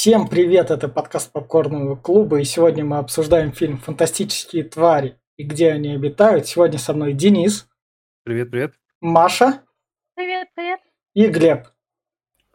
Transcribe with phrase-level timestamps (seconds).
[0.00, 5.72] Всем привет, это подкаст Попкорного клуба, и сегодня мы обсуждаем фильм «Фантастические твари и где
[5.72, 6.46] они обитают».
[6.46, 7.66] Сегодня со мной Денис.
[8.22, 8.74] Привет, привет.
[9.00, 9.62] Маша.
[10.14, 10.78] Привет, привет.
[11.14, 11.66] И Глеб.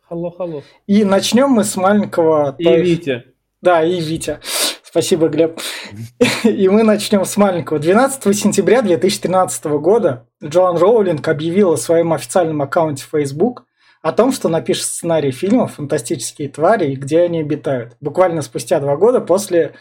[0.04, 0.64] Халло, халло.
[0.88, 2.56] И начнем мы с маленького...
[2.60, 3.26] И Витя.
[3.62, 4.39] Да, и Витя.
[4.81, 5.60] Спасибо, Глеб.
[6.46, 7.78] И мы начнем с маленького.
[7.78, 13.65] 12 сентября 2013 года Джоан Роулинг объявила в своем официальном аккаунте Facebook–
[14.04, 17.95] о том, что напишет сценарий фильма «Фантастические твари и где они обитают».
[18.02, 19.73] Буквально спустя два года после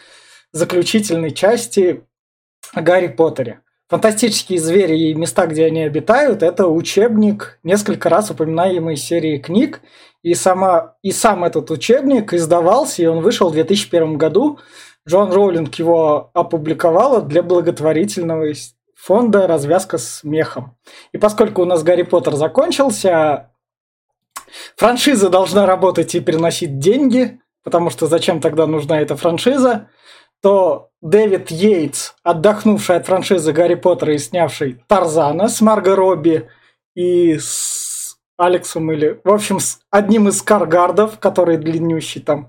[0.52, 2.04] заключительной части
[2.72, 3.60] о Гарри Поттере.
[3.88, 9.80] Фантастические звери и места, где они обитают, это учебник, несколько раз упоминаемый серии книг.
[10.22, 14.60] И, сама, и сам этот учебник издавался, и он вышел в 2001 году.
[15.06, 18.52] Джон Роулинг его опубликовала для благотворительного
[18.94, 20.76] фонда «Развязка с мехом».
[21.10, 23.51] И поскольку у нас Гарри Поттер закончился,
[24.76, 29.88] Франшиза должна работать и приносить деньги, потому что зачем тогда нужна эта франшиза,
[30.42, 36.48] то Дэвид Йейтс, отдохнувший от франшизы Гарри Поттера и снявший Тарзана с Марго Робби
[36.94, 42.48] и с Алексом или, в общем, с одним из Каргардов, который длиннющий там,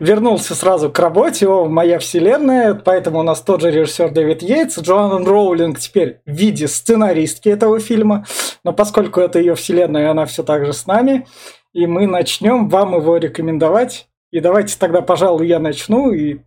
[0.00, 4.78] вернулся сразу к работе, о, моя вселенная, поэтому у нас тот же режиссер Дэвид Йейтс,
[4.78, 8.26] Джоан Роулинг теперь в виде сценаристки этого фильма,
[8.64, 11.26] но поскольку это ее вселенная, она все так же с нами,
[11.72, 14.08] и мы начнем вам его рекомендовать.
[14.30, 16.40] И давайте тогда, пожалуй, я начну и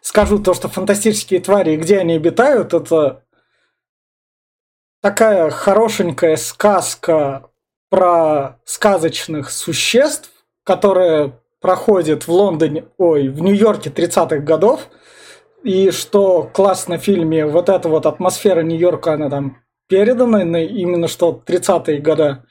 [0.00, 3.24] скажу то, что фантастические твари, где они обитают, это
[5.00, 7.50] такая хорошенькая сказка
[7.90, 10.30] про сказочных существ,
[10.64, 14.88] которые проходит в Лондоне, ой, в Нью-Йорке 30-х годов.
[15.64, 21.42] И что классно в фильме, вот эта вот атмосфера Нью-Йорка, она там передана, именно что
[21.44, 22.44] 30-е годы.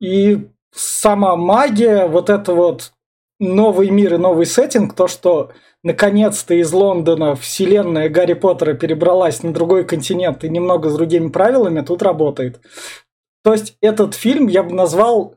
[0.00, 2.92] И сама магия, вот это вот
[3.40, 5.50] новый мир и новый сеттинг, то, что
[5.82, 11.80] наконец-то из Лондона вселенная Гарри Поттера перебралась на другой континент и немного с другими правилами,
[11.80, 12.60] тут работает.
[13.44, 15.36] То есть этот фильм я бы назвал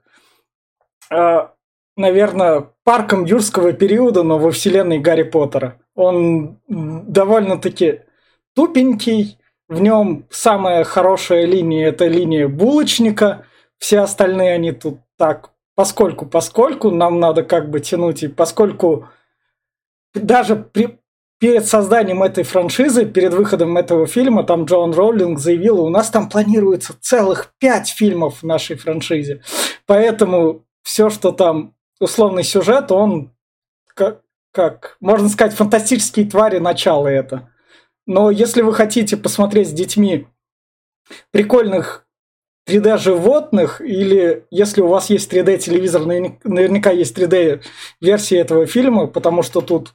[1.11, 1.47] э,
[2.01, 5.79] наверное, парком юрского периода, но во вселенной Гарри Поттера.
[5.95, 8.01] Он довольно-таки
[8.55, 9.37] тупенький,
[9.69, 13.45] в нем самая хорошая линия– это линия булочника,
[13.77, 19.07] все остальные они тут так, поскольку, поскольку нам надо как бы тянуть, и поскольку
[20.13, 20.99] даже при,
[21.39, 26.29] перед созданием этой франшизы, перед выходом этого фильма, там Джон Роулинг заявила, у нас там
[26.29, 29.41] планируется целых пять фильмов в нашей франшизе.
[29.85, 33.31] Поэтому все, что там условный сюжет, он
[33.93, 37.49] как, как можно сказать, фантастические твари начала это.
[38.05, 40.27] Но если вы хотите посмотреть с детьми
[41.31, 42.07] прикольных
[42.67, 47.61] 3D животных, или если у вас есть 3D телевизор, наверняка есть 3D
[48.01, 49.93] версия этого фильма, потому что тут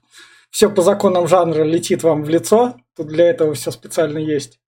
[0.51, 4.61] все по законам жанра летит вам в лицо, тут для этого все специально есть,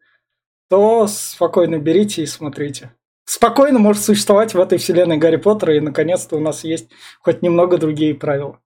[0.69, 2.93] то спокойно берите и смотрите
[3.29, 6.91] спокойно может существовать в этой вселенной Гарри Поттера, и наконец-то у нас есть
[7.21, 8.59] хоть немного другие правила.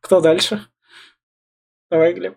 [0.00, 0.62] Кто дальше?
[1.88, 2.34] Давай, Глеб.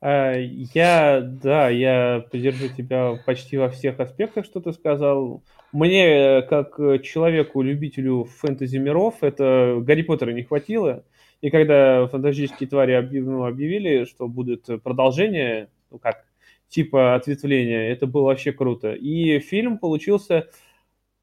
[0.00, 5.44] А, я, да, я поддержу тебя почти во всех аспектах, что ты сказал.
[5.72, 11.04] Мне, как человеку-любителю фэнтези миров, это Гарри Поттера не хватило.
[11.40, 16.24] И когда фантастические твари ну, объявили, что будет продолжение, ну как,
[16.68, 18.94] типа ответвления, это было вообще круто.
[18.94, 20.48] И фильм получился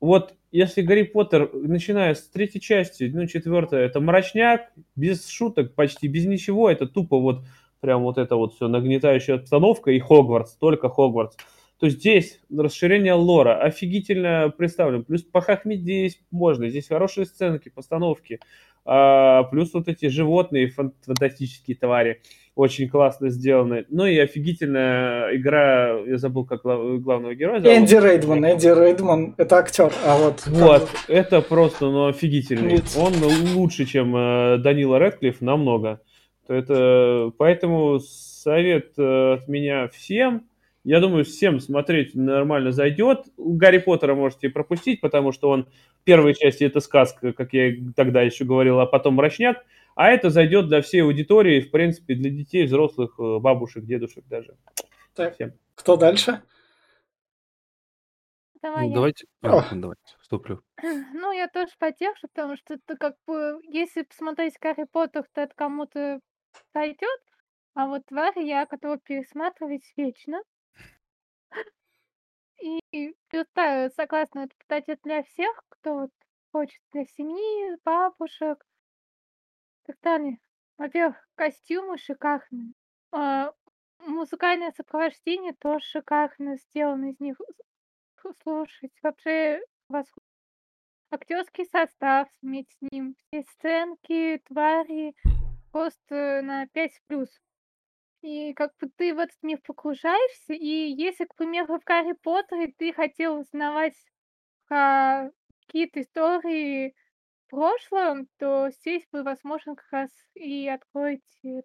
[0.05, 6.07] вот если Гарри Поттер, начиная с третьей части, ну, четвертая, это мрачняк, без шуток, почти
[6.07, 7.43] без ничего, это тупо вот
[7.81, 11.35] прям вот это вот все нагнетающая обстановка и Хогвартс, только Хогвартс.
[11.77, 15.03] То здесь расширение лора офигительно представлено.
[15.03, 16.69] Плюс похохмить здесь можно.
[16.69, 18.39] Здесь хорошие сценки, постановки.
[18.85, 22.21] А, плюс вот эти животные фантастические твари
[22.55, 23.85] очень классно сделаны.
[23.89, 27.77] Ну и офигительная игра, я забыл, как глав, главного героя зовут.
[27.77, 30.47] Энди Рейдман, Энди Рейдман, это актер, а вот...
[30.47, 32.73] Вот, это просто, ну, офигительный.
[32.73, 32.97] Нет.
[32.97, 33.13] Он
[33.55, 35.99] лучше, чем э, Данила Редклифф, намного.
[36.47, 40.43] Это, поэтому совет э, от меня всем,
[40.85, 43.25] я думаю, всем смотреть нормально зайдет.
[43.37, 45.67] Гарри Поттера можете пропустить, потому что он
[46.03, 49.65] первой части это сказка, как я тогда еще говорил, а потом мрачняк.
[49.95, 54.57] А это зайдет для всей аудитории, в принципе, для детей, взрослых, э, бабушек, дедушек даже.
[55.13, 55.53] Так, Всем.
[55.73, 56.43] кто дальше?
[58.61, 60.61] Давай ну, давайте, а, давайте, вступлю.
[61.13, 65.53] Ну, я тоже поддержу, потому что это как бы, если посмотреть Гарри Поттер, то это
[65.55, 66.19] кому-то
[66.73, 67.21] пойдет,
[67.73, 70.41] а вот твари я готова пересматривать вечно.
[72.61, 76.11] И плюс, да, согласна, это, кстати, для всех, кто вот
[76.51, 78.65] хочет для семьи, бабушек,
[80.01, 80.39] далее.
[80.77, 82.73] Во-первых, костюмы шикарные.
[83.11, 83.51] А,
[83.99, 87.39] музыкальное сопровождение тоже шикарно сделано из них.
[88.41, 90.23] Слушать, вообще восход.
[91.11, 95.15] Актерский состав вместе с ним, все сценки, твари,
[95.71, 97.29] просто на 5 плюс.
[98.21, 102.73] И как бы ты в этот мир погружаешься, и если, к примеру, в Гарри Поттере
[102.75, 103.95] ты хотел узнавать
[104.67, 105.29] про
[105.61, 106.95] какие-то истории
[107.55, 111.63] прошлом, то здесь вы, возможно, как раз и откроете.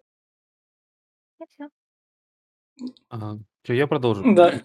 [1.39, 1.69] И все.
[3.09, 3.39] Ага.
[3.63, 4.23] Чё, я продолжу?
[4.33, 4.61] Да.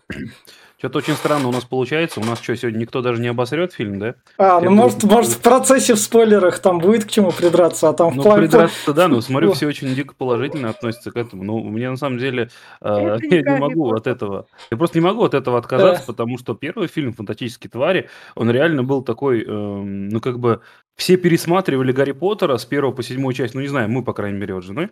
[0.79, 2.21] Что-то очень странно у нас получается.
[2.21, 4.15] У нас что, сегодня никто даже не обосрет фильм, да?
[4.37, 7.89] А, ну Я может, думаю, может в процессе в спойлерах там будет к чему придраться,
[7.89, 8.43] а там в Ну, плане...
[8.43, 11.45] придраться, да, но смотрю, все очень дико положительно относятся к этому.
[11.45, 12.51] Ну, мне на самом деле,
[12.83, 16.13] э, я не могу от этого, я просто не могу от этого отказаться, Да.
[16.13, 20.61] потому что первый фильм «Фантастические твари», он реально был такой, эм, ну, как бы,
[20.97, 24.39] все пересматривали Гарри Поттера с первого по седьмую часть, ну, не знаю, мы, по крайней
[24.39, 24.91] мере, вот с женой,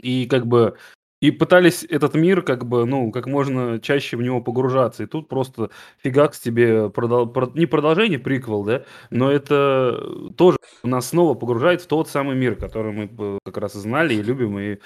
[0.00, 0.76] и как бы
[1.22, 5.04] и пытались этот мир как бы, ну, как можно чаще в него погружаться.
[5.04, 5.70] И тут просто
[6.02, 11.86] фигакс тебе продол- про- не продолжение, приквел, да, но это тоже нас снова погружает в
[11.86, 14.78] тот самый мир, который мы как раз и знали и любим, и,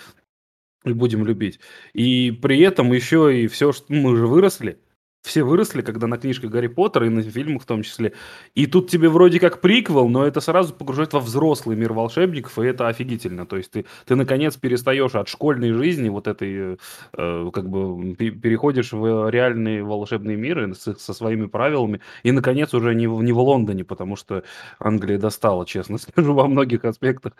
[0.84, 1.60] и будем любить.
[1.94, 4.78] И при этом еще и все, что мы уже выросли,
[5.26, 8.12] все выросли, когда на книжках Гарри Поттера и на фильмах в том числе.
[8.54, 12.66] И тут тебе вроде как приквел, но это сразу погружает во взрослый мир волшебников, и
[12.66, 13.44] это офигительно.
[13.46, 16.76] То есть ты, ты наконец перестаешь от школьной жизни вот этой, э,
[17.16, 22.72] э, как бы пе- переходишь в реальные волшебные миры с- со своими правилами, и наконец
[22.74, 24.42] уже не не в Лондоне, потому что
[24.78, 27.32] Англия достала, честно скажу, во многих аспектах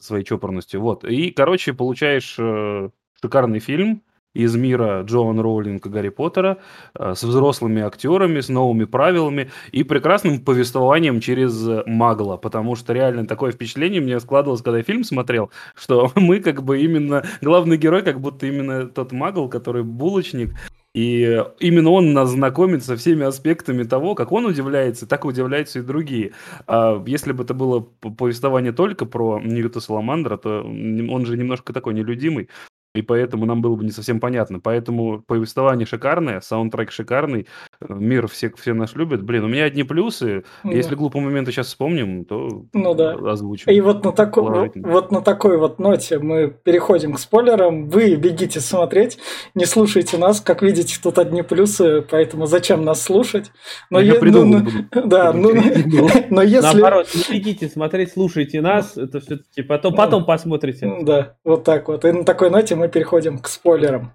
[0.00, 0.80] своей чопорностью.
[0.80, 1.04] Вот.
[1.04, 2.88] И, короче, получаешь э,
[3.20, 4.02] шикарный фильм,
[4.34, 6.58] из мира Джоан Роулинг и Гарри Поттера
[6.94, 12.92] э, с взрослыми актерами, с новыми правилами и прекрасным повествованием через э, Магла, потому что
[12.92, 17.76] реально такое впечатление мне складывалось, когда я фильм смотрел, что мы как бы именно, главный
[17.76, 20.54] герой как будто именно тот Магл, который булочник,
[20.94, 25.82] и именно он нас знакомит со всеми аспектами того, как он удивляется, так удивляются и
[25.82, 26.32] другие.
[26.66, 31.94] А если бы это было повествование только про Ньюта Саламандра, то он же немножко такой
[31.94, 32.50] нелюдимый,
[32.94, 34.60] и поэтому нам было бы не совсем понятно.
[34.60, 37.46] Поэтому повествование шикарное, саундтрек шикарный,
[37.88, 39.22] мир все, все нас любят.
[39.22, 40.44] Блин, у меня одни плюсы.
[40.64, 43.12] Ну, Если глупые моменты сейчас вспомним, то Ну да.
[43.14, 43.70] озвучим.
[43.72, 44.88] И вот на, тако- Положительно.
[44.88, 47.88] вот на такой вот ноте мы переходим к спойлерам.
[47.88, 49.18] Вы бегите смотреть,
[49.54, 50.40] не слушайте нас.
[50.40, 53.50] Как видите, тут одни плюсы, поэтому зачем нас слушать?
[53.90, 54.76] Но Я е- придумал ну, буду.
[54.94, 56.10] ну, да, ну, Придумал.
[56.30, 56.60] но если...
[56.80, 60.90] Наоборот, не бегите смотреть, слушайте нас, это все-таки потом, потом посмотрите.
[61.02, 62.04] Да, вот так вот.
[62.04, 64.12] И на такой ноте мы переходим к спойлерам.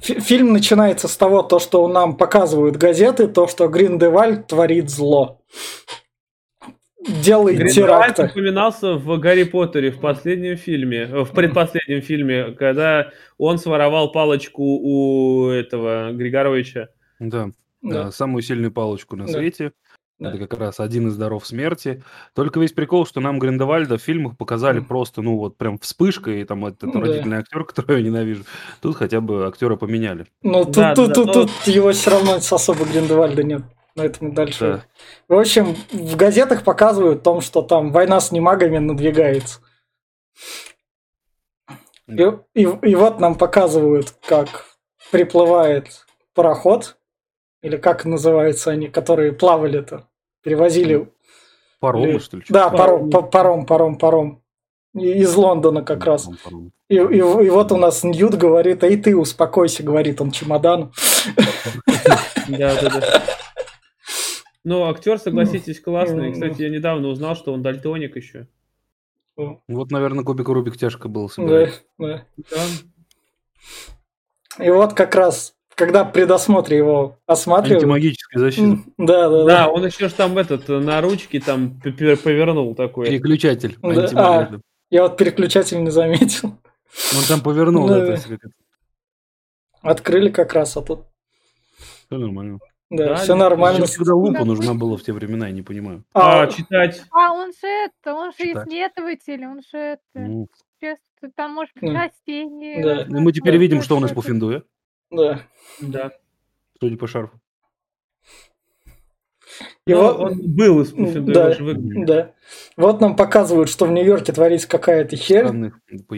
[0.00, 5.42] Фи- Фильм начинается с того, то, что нам показывают газеты, то, что Гриндевальд творит зло.
[7.24, 8.32] Делает Гриндевальд теракты.
[8.32, 14.62] упоминался в Гарри Поттере в последнем фильме, э, в предпоследнем фильме, когда он своровал палочку
[14.62, 16.88] у этого Григоровича.
[17.18, 17.50] Да.
[17.82, 18.04] Да.
[18.04, 19.32] Да, самую сильную палочку на Да.
[19.32, 19.72] свете.
[20.22, 20.28] Да.
[20.30, 22.02] Это как раз один из даров смерти.
[22.34, 24.86] Только весь прикол, что нам Гриндевальда в фильмах показали Мгм.
[24.86, 27.00] просто, ну вот прям вспышкой, и там этот Ну да.
[27.00, 28.44] родительный актер, которого я ненавижу.
[28.80, 30.26] Тут хотя бы актера поменяли.
[30.42, 33.62] Ну, тут, Да, тут, да, тут, но- тут его все равно с особо Гриндевальда нет.
[33.94, 34.82] Поэтому дальше.
[35.28, 35.34] Да.
[35.36, 39.60] В общем, в газетах показывают о том, что там война с немагами надвигается.
[42.08, 42.22] И,
[42.54, 44.66] и, и вот нам показывают, как
[45.10, 46.96] приплывает пароход,
[47.62, 50.08] или как называются они, которые плавали-то,
[50.42, 51.10] перевозили.
[51.80, 52.44] Паромы, Или- что ли?
[52.48, 52.78] Да, Паром.
[52.78, 54.42] паром, па- паром, паром, паром.
[54.94, 56.24] И- Из Лондона как раз.
[56.24, 56.72] Паром, паром.
[56.88, 60.92] И, и, и вот у нас Ньют говорит, а и ты успокойся, говорит он чемодану.
[62.48, 63.22] Да, да, да.
[64.64, 66.28] Ну, актер, согласитесь, классный.
[66.28, 68.46] ну, Кстати, я недавно узнал, что он дальтоник еще.
[69.36, 71.84] Вот, наверное, кубик Рубик тяжко было Да, собирать.
[71.98, 72.24] да.
[72.36, 72.64] Да.
[74.64, 77.82] И вот как раз, когда при досмотре его осматривают...
[77.82, 78.78] Антимагическая защита.
[78.98, 79.68] Да, да, Да, да.
[79.68, 83.06] он еще ж там этот э, на ручке там повернул такой.
[83.08, 83.76] Переключатель.
[83.82, 84.60] Да, а.
[84.90, 86.50] Я вот переключатель не заметил.
[87.16, 87.98] Он там повернул Да.
[87.98, 88.12] это.
[88.12, 88.54] если как это.
[89.80, 91.00] Открыли как раз, а тут...
[92.06, 92.60] Всё нормально.
[92.90, 93.86] Да, Да, все нормально.
[93.86, 96.04] Всегда лупа нужна была в те времена, я не понимаю.
[96.14, 97.02] А, А, читать.
[97.10, 98.68] А он же это, он же Читать.
[98.68, 100.46] исследователь, он же это, Ну,
[100.78, 100.98] сейчас
[101.34, 101.96] там может быть М.
[101.96, 102.82] растения.
[102.84, 103.04] Да.
[103.08, 104.14] ну, мы теперь видим, что он из это.
[104.14, 104.62] Пуффиндуя,
[105.12, 105.42] да.
[105.80, 106.10] Да.
[106.80, 107.38] судя по шарфу.
[109.86, 111.46] И Ну, вот- он был из Пуффиндуя, Да.
[111.48, 112.06] он же выглядит.
[112.06, 112.30] Да.
[112.76, 115.46] Вот нам показывают, что в Нью-Йорке творится какая-то херь.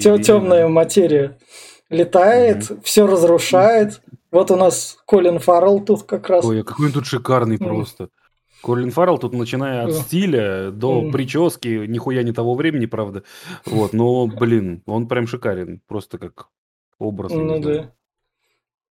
[0.00, 0.68] Темная да.
[0.68, 1.38] материя
[1.90, 4.02] летает, все разрушает.
[4.30, 6.44] Вот у нас Колин Фаррелл тут как раз.
[6.44, 8.08] Ой, а какой он тут шикарный просто.
[8.62, 9.94] Колин Фаррелл тут, начиная от Да.
[9.94, 13.22] стиля до прически, нихуя не того времени, правда.
[13.66, 15.80] Вот, но, блин, он прям шикарен.
[15.86, 16.48] Просто как
[16.98, 17.32] образ.
[17.32, 17.62] Ну знаю.
[17.62, 17.92] да.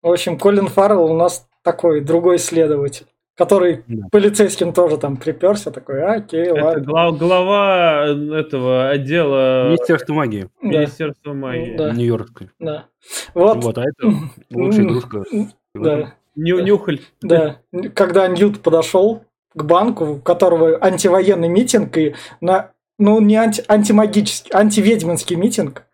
[0.02, 4.06] В общем, Колин Фаррелл у нас такой другой следователь, который Да.
[4.12, 6.84] полицейским тоже там приперся, такой, «А, окей, Это ладно.
[6.84, 10.48] глав- глава э, этого отдела Министерство магии.
[10.62, 11.76] Да, Министерства магии.
[11.76, 11.90] Да.
[11.92, 12.50] Нью-Йоркской.
[12.60, 12.86] да.
[13.34, 14.12] Вот, Вот, а это
[14.52, 15.24] лучшая игрушка.
[15.74, 17.00] да, Ню- Нюхаль.
[17.20, 17.60] да.
[17.94, 19.24] Когда Ньют подошел
[19.54, 25.84] к банку, у которого антивоенный митинг, и на, ну, не анти, антимагический, антиведьминский митинг,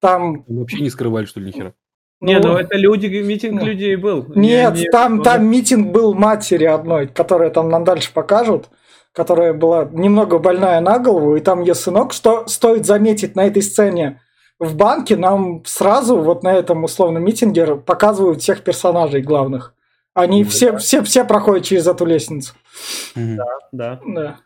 [0.00, 0.44] там...
[0.48, 1.74] Вообще не скрывали, что ли, нихера.
[2.20, 4.24] Не, ну, ну это люди, митинг ну, людей был.
[4.34, 8.68] Нет, Не- не- там, ну, там митинг был матери одной, которая там нам дальше покажут,
[9.12, 13.62] которая была немного больная на голову, и там ее сынок, что стоит заметить на этой
[13.62, 14.20] сцене
[14.58, 19.74] в банке, нам сразу вот на этом условном митинге показывают всех персонажей главных.
[20.14, 20.50] Они Да.
[20.50, 22.54] все, все, все проходят через эту лестницу.
[23.14, 23.38] Мгм.
[23.72, 24.00] Да.
[24.06, 24.36] Да.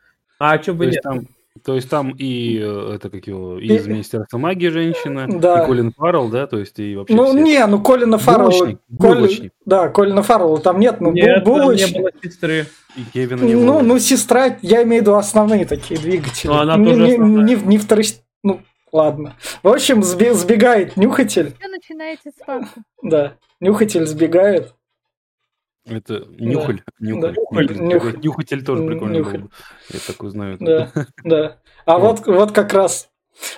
[0.40, 1.02] А что То бы есть нет?
[1.04, 1.26] там,
[1.64, 5.62] то есть там и э, это как его, и из Министерства магии женщина, Да.
[5.62, 7.38] и Колин Фаррелл, да, то есть и вообще Ну, все.
[7.40, 8.50] не, ну Колина Фаррелла...
[8.50, 9.52] Булочник, Колин- булочник.
[9.66, 11.94] Да, Колина Фаррелла там нет, ну, Нет, булочник.
[11.94, 12.66] не было сестры.
[12.96, 13.80] И Кевина не Ну, было.
[13.82, 16.48] ну, сестра, я имею в виду основные такие двигатели.
[16.48, 17.44] Ну, она не, тоже не, основная.
[17.44, 18.60] не, не второч- Ну,
[18.92, 19.36] ладно.
[19.62, 21.54] В общем, сбе- сбегает нюхатель.
[21.58, 22.68] Все начинается с.
[23.02, 24.74] Да, нюхатель сбегает.
[25.90, 26.82] Это нюхаль.
[27.00, 27.34] Нюхаль.
[27.36, 27.80] Нюхаль, Нюхаль.
[27.80, 28.20] нюхаль.
[28.20, 29.40] Нюхатель тоже прикольно Нюхаль.
[29.40, 29.48] был.
[29.48, 29.54] бы.
[29.92, 30.56] Я такой знаю.
[30.60, 30.92] Да,
[31.24, 31.58] да.
[31.84, 33.10] А вот, вот как раз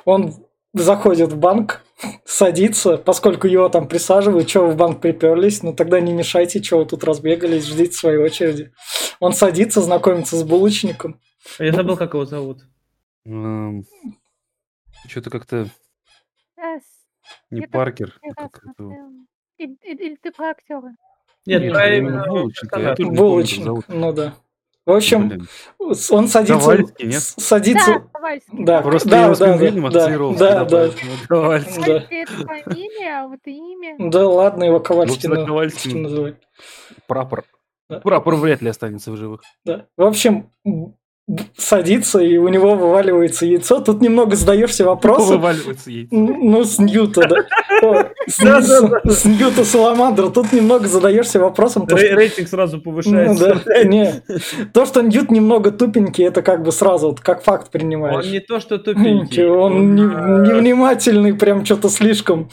[0.05, 0.35] он
[0.73, 1.85] заходит в банк,
[2.25, 6.79] садится, поскольку его там присаживают, что вы в банк приперлись, ну тогда не мешайте, что
[6.79, 8.73] вы тут разбегались, ждите своей очереди.
[9.21, 11.21] Он садится, знакомится с булочником.
[11.59, 12.63] Я забыл, как его зовут.
[15.09, 15.69] Что-то как-то
[16.57, 16.79] Э,
[17.51, 18.19] не Паркер.
[18.37, 18.49] а
[19.59, 20.95] Или ты про актера?
[21.47, 23.85] Нет, Нет, именно Булочника, я тоже не помню, как Булочник, зовут.
[23.89, 24.35] ну да.
[24.85, 25.49] В общем, Блин.
[25.79, 26.59] он садится...
[26.59, 27.23] Ковальский, нет?
[27.23, 27.93] Садится...
[27.93, 28.65] Да, Ковальский.
[28.65, 30.65] Да, Просто да, я его с да, да, да, да.
[30.65, 30.99] Ковальский.
[30.99, 31.27] Да.
[31.29, 33.97] Ковальский это фамилия, а вот имя.
[34.11, 35.91] Да ладно, его Ковальский Ну, Ковальский.
[35.91, 36.35] что называть.
[37.07, 37.45] Прапор.
[37.89, 38.01] Да.
[38.01, 39.43] Прапор вряд ли останется в живых.
[39.65, 39.87] Да.
[39.97, 40.51] В общем,
[41.57, 43.81] садится, и у него вываливается яйцо.
[43.81, 45.37] Тут немного задаешься вопросом.
[45.37, 45.91] Вываливается.
[45.91, 48.11] Н- Ну, с Ньюта, да.
[48.27, 50.29] С Ньюта Саламандра.
[50.29, 51.87] Тут немного задаешься вопросом.
[51.89, 53.63] Рейтинг сразу Ну, повышается.
[53.85, 54.23] не.
[54.73, 58.27] То, что Ньют немного тупенький, это как бы сразу как факт Он принимаешь.
[58.27, 59.47] не то, что тупенький.
[59.47, 62.51] Он не- а, невнимательный, прям что-то слишком.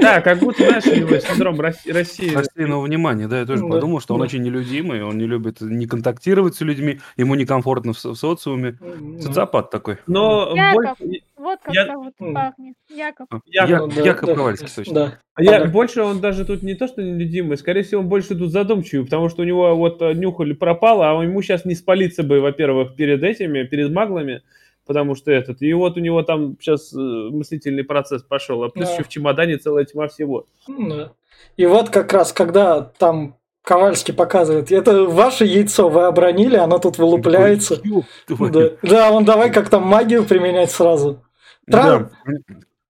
[0.00, 2.34] Да, как будто, знаешь, у него синдром Росси- России.
[2.34, 6.54] Рассеянного внимания, да, я тоже подумал, что он очень нелюдимый, он не любит не контактировать
[6.56, 8.76] с людьми, ему некомфортно в, со- в социуме.
[9.20, 9.98] Социопат такой.
[10.06, 10.74] Но Яков.
[10.98, 12.74] больше, Вот как Я- зовут парня.
[12.88, 13.26] Яков.
[13.46, 14.94] Я- Яков, Ну, да, Яков да, Ковальский, точно.
[14.94, 15.18] Да.
[15.42, 15.70] я, Ага.
[15.70, 19.28] больше он даже тут не то, что нелюдимый, скорее всего, он больше тут задумчивый, потому
[19.28, 23.22] что у него вот э, нюхаль пропал, а ему сейчас не спалиться бы, во-первых, перед
[23.22, 24.42] этими, перед маглами,
[24.86, 28.92] потому что этот, и вот у него там сейчас мыслительный процесс пошел, а плюс Да.
[28.94, 30.46] еще в чемодане целая тьма всего.
[30.68, 31.12] Да.
[31.56, 36.98] И вот как раз, когда там Ковальский показывает, это ваше яйцо вы обронили, оно тут
[36.98, 37.80] вылупляется.
[38.28, 41.22] Да, да, он давай как там магию применять сразу.
[41.66, 42.10] Да,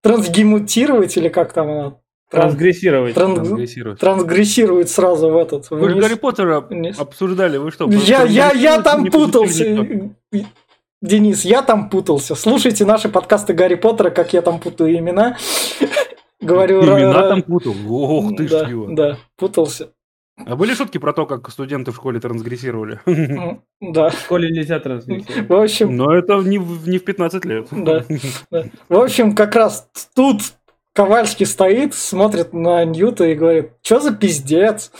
[0.02, 1.96] Трансгемутировать или как там она?
[2.30, 3.14] Тран- Трансгрессировать.
[3.16, 3.98] тран- трансгрессирует.
[3.98, 5.68] Трансгрессирует сразу в этот.
[5.70, 6.02] Вы вниз.
[6.04, 6.98] Гарри Поттера вниз.
[6.98, 7.90] обсуждали, вы что?
[7.90, 10.12] Я, я, я там путался.
[11.02, 12.34] Денис, я там путался.
[12.36, 15.36] Слушайте наши подкасты Гарри Поттера, как я там путаю имена.
[16.40, 17.74] Говорю, Имена там путал.
[17.88, 18.86] Ох ты ж его.
[18.90, 19.90] да, путался.
[20.46, 23.00] А были шутки про то, как студенты в школе трансгрессировали?
[23.06, 24.10] М, Да.
[24.10, 25.48] В школе нельзя трансгрессировать.
[25.48, 27.68] В общем, Но это не в не в 15 лет.
[27.70, 28.04] Да.
[28.50, 28.64] Да.
[28.88, 30.40] В общем, как раз тут
[30.92, 34.90] Ковальский стоит, смотрит на Ньюта и говорит, что за пиздец?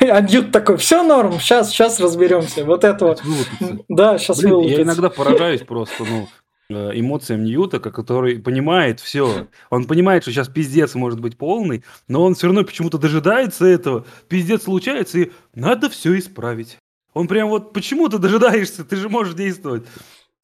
[0.00, 2.64] А Ньют такой, все норм, сейчас, сейчас разберемся.
[2.64, 3.16] Вот этого.
[3.24, 3.84] Вылупится.
[3.88, 4.82] Да, сейчас Блин, я вылупится.
[4.82, 6.28] иногда поражаюсь просто, ну,
[6.68, 9.48] эмоциям Ньюта, который понимает все.
[9.70, 14.04] Он понимает, что сейчас пиздец может быть полный, но он все равно почему-то дожидается этого.
[14.28, 16.78] Пиздец случается, и надо все исправить.
[17.14, 19.86] Он прям вот почему ты дожидаешься, ты же можешь действовать.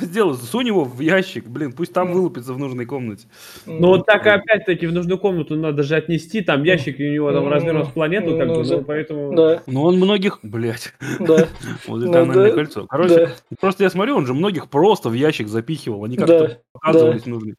[0.02, 3.26] Сделай, сунь его в ящик, блин, пусть там вылупится в нужной комнате.
[3.66, 7.32] Ну вот так опять-таки в нужную комнату надо же отнести, там ящик и у него
[7.32, 8.76] там Ну, размером с планету, как ну, бы, да.
[8.76, 9.34] ну поэтому...
[9.34, 11.46] Да, Но он многих, блядь, да,
[11.86, 12.86] вот Ну это тоннельное да, кольцо.
[12.88, 16.58] Короче, да, просто я смотрю, он же многих просто в ящик запихивал, они Да, как-то
[16.74, 17.54] оказывались нужны.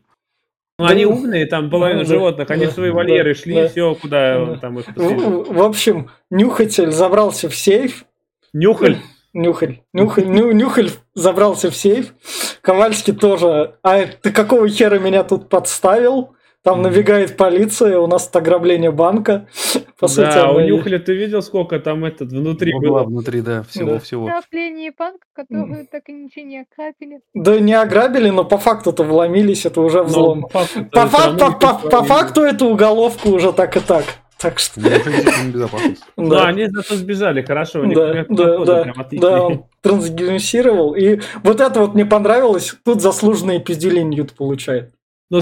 [0.79, 1.11] Ну, они Да.
[1.11, 3.67] умные, там половина Да, животных, они да, в свои да, вольеры шли, да.
[3.67, 4.55] все, куда Да.
[4.57, 5.19] там их посадили.
[5.19, 8.05] В, в общем, Нюхатель забрался в сейф.
[8.53, 8.97] Нюхаль.
[9.33, 9.81] Нюхаль.
[9.93, 12.13] Нюхаль, ню- нюхаль забрался в сейф.
[12.61, 13.75] Ковальский тоже.
[13.83, 16.35] А ты какого хера меня тут подставил?
[16.63, 19.47] Там набегает полиция, у нас тут ограбление банка.
[19.99, 23.03] По сути, Да, оно у Нюхля ты видел, сколько там этот внутри Была было?
[23.03, 23.63] внутри, да, Да.
[23.63, 24.27] всего-всего.
[24.27, 27.19] Ограбление банка, которую так и ничего не ограбили.
[27.33, 30.41] Да не ограбили, но по факту-то вломились, это уже Но взлом.
[30.43, 32.05] по факту, По, по- по- по присвоили.
[32.07, 34.05] факту эту уголовку уже так и так.
[34.43, 36.03] Так что, Ну, безопасность.
[36.17, 36.47] Да.
[36.47, 40.93] они зато сбежали, хорошо, у них Да, да, да, да, он трансгенерировал.
[40.95, 42.75] И вот это вот мне понравилось.
[42.83, 44.93] Тут заслуженные пиздюли Ньют получает.
[45.29, 45.39] Ну,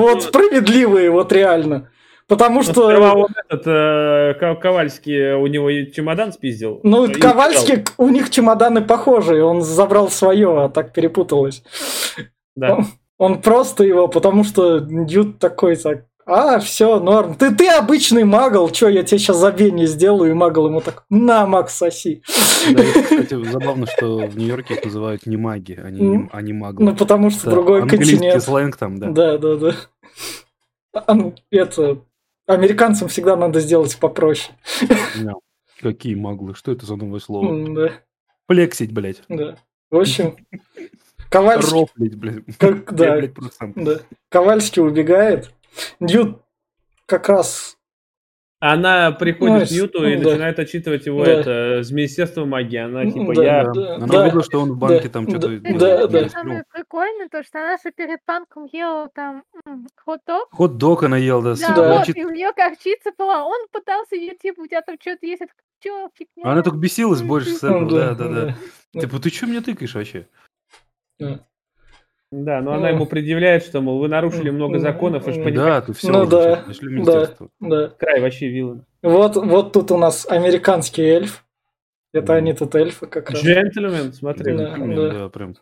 [0.00, 1.90] Вот, справедливые, вот реально.
[2.26, 6.80] Потому ну, что, сперва вот этот э, Ко- Ковальский у него чемодан спиздил.
[6.84, 11.64] ну, И Ковальский, у них чемоданы похожие, он забрал свое, а так перепуталось.
[12.54, 12.84] Да.
[13.18, 17.34] Он просто его, потому что Ньют такой так, а, все, норм.
[17.34, 21.46] Ты, ты обычный магл, что я тебе сейчас забвение сделаю, и магл ему так, на,
[21.46, 22.22] Макс, соси.
[22.72, 26.52] Да, и, кстати, забавно, что в Нью-Йорке их называют не маги, а не, а не
[26.52, 26.84] маглы.
[26.84, 28.42] Ну, потому что Да, другой континент.
[28.42, 29.10] сленг там, да.
[29.10, 29.74] Да, да, да.
[30.92, 31.98] А, ну, Это,
[32.46, 34.54] американцам всегда надо сделать попроще.
[35.22, 35.32] Да.
[35.80, 36.54] Какие маглы?
[36.54, 37.48] Что это за новое слово?
[37.48, 37.90] М, Да,
[38.46, 39.22] Плексить, блядь.
[39.28, 39.56] да.
[39.90, 40.36] В общем,
[41.30, 42.44] Ковальский, Рофлить, блядь.
[42.58, 43.72] как, Я, да, блядь, просто сам.
[43.76, 44.00] да.
[44.28, 45.52] Ковальский убегает.
[46.00, 46.42] Ньют
[47.06, 47.76] как раз
[48.60, 50.30] Она приходит Ну, к Ньюту и да.
[50.30, 51.30] начинает отчитывать его Да.
[51.30, 52.76] это с Министерства магии.
[52.76, 53.64] Она типа, Да, я...
[53.64, 53.94] да.
[53.96, 55.60] Она увидела, что он в банке там да, что-то...
[55.60, 56.28] да, да, да.
[56.28, 59.44] самое прикольное, то, что она же перед банком ела там
[60.04, 60.48] хот-дог.
[60.52, 61.54] Хот-дог она ел, да.
[61.54, 61.98] Да, Да.
[61.98, 63.44] вот, и у нее горчица была.
[63.44, 66.44] Он пытался ее, типа, у тебя там что-то есть, это что, фигня?
[66.44, 68.56] А Она только бесилась больше с этого, да, да, да.
[68.92, 69.00] да.
[69.00, 70.28] Типа, ты что меня тыкаешь вообще?
[71.18, 71.40] Да.
[72.32, 72.94] Да, но она Ну.
[72.94, 76.12] ему предъявляет, что, мол, вы нарушили много законов, вы же ну, понимаете, Да, ты все
[76.12, 77.48] Ну да, нашли министерство.
[77.58, 77.88] Да.
[77.98, 78.84] край вообще виллан.
[79.02, 81.44] Вот, вот тут у нас американский эльф.
[82.12, 83.40] Это они тут эльфы как раз.
[83.42, 84.56] Джентльмен, смотри.
[84.56, 85.10] Да, да.
[85.10, 85.54] да, прям.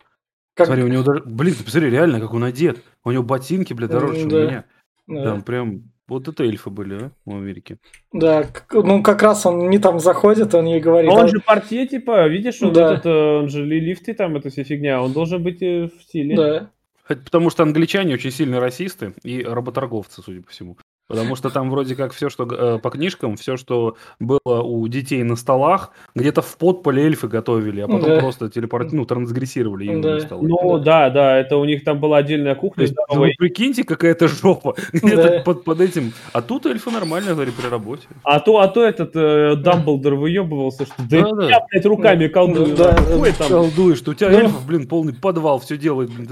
[0.55, 1.23] Как- Смотри, у него даже...
[1.25, 2.83] Блин, ты посмотри, реально, как он одет.
[3.03, 4.37] У него ботинки, блядь, дороже, чем Да.
[4.37, 4.65] у меня.
[5.07, 5.23] да.
[5.23, 5.83] Там прям...
[6.09, 7.77] Вот это эльфы были, а, в Америке.
[8.11, 11.11] Да, ну как раз он не там заходит, он ей говорит.
[11.11, 12.93] А он «А, же портье, типа, видишь, он, Да.
[12.93, 16.01] этот, э, он же ли- лифты там, это вся фигня, он должен быть э, в
[16.03, 16.35] стиле.
[16.35, 16.69] Да,
[17.07, 20.77] Потому что англичане очень сильно расисты и работорговцы, судя по всему.
[21.09, 25.23] Потому что там вроде как все, что э, по книжкам, все, что было у детей
[25.23, 28.19] на столах, где-то в подполе эльфы готовили, а потом Да.
[28.19, 30.13] просто телепорт, ну, трансгрессировали ее Да.
[30.13, 30.47] на столы.
[30.47, 32.83] Ну да, да, это у них там была отдельная То кухня.
[32.83, 35.39] есть, ну, вы прикиньте, какая-то жопа где-то Да.
[35.43, 36.13] под, под этим.
[36.31, 38.03] А тут эльфы нормально, говорит, при работе.
[38.23, 41.49] А то, а то этот э, Дамблдор выебывался, что да, Да, да.
[41.49, 42.75] я, блядь, руками Да, колдую.
[42.75, 43.03] да, да.
[43.03, 43.47] Какой там?
[43.47, 44.37] Колдуешь, что у тебя Ну.
[44.37, 46.27] эльфов, блин, полный подвал, все делает, блин.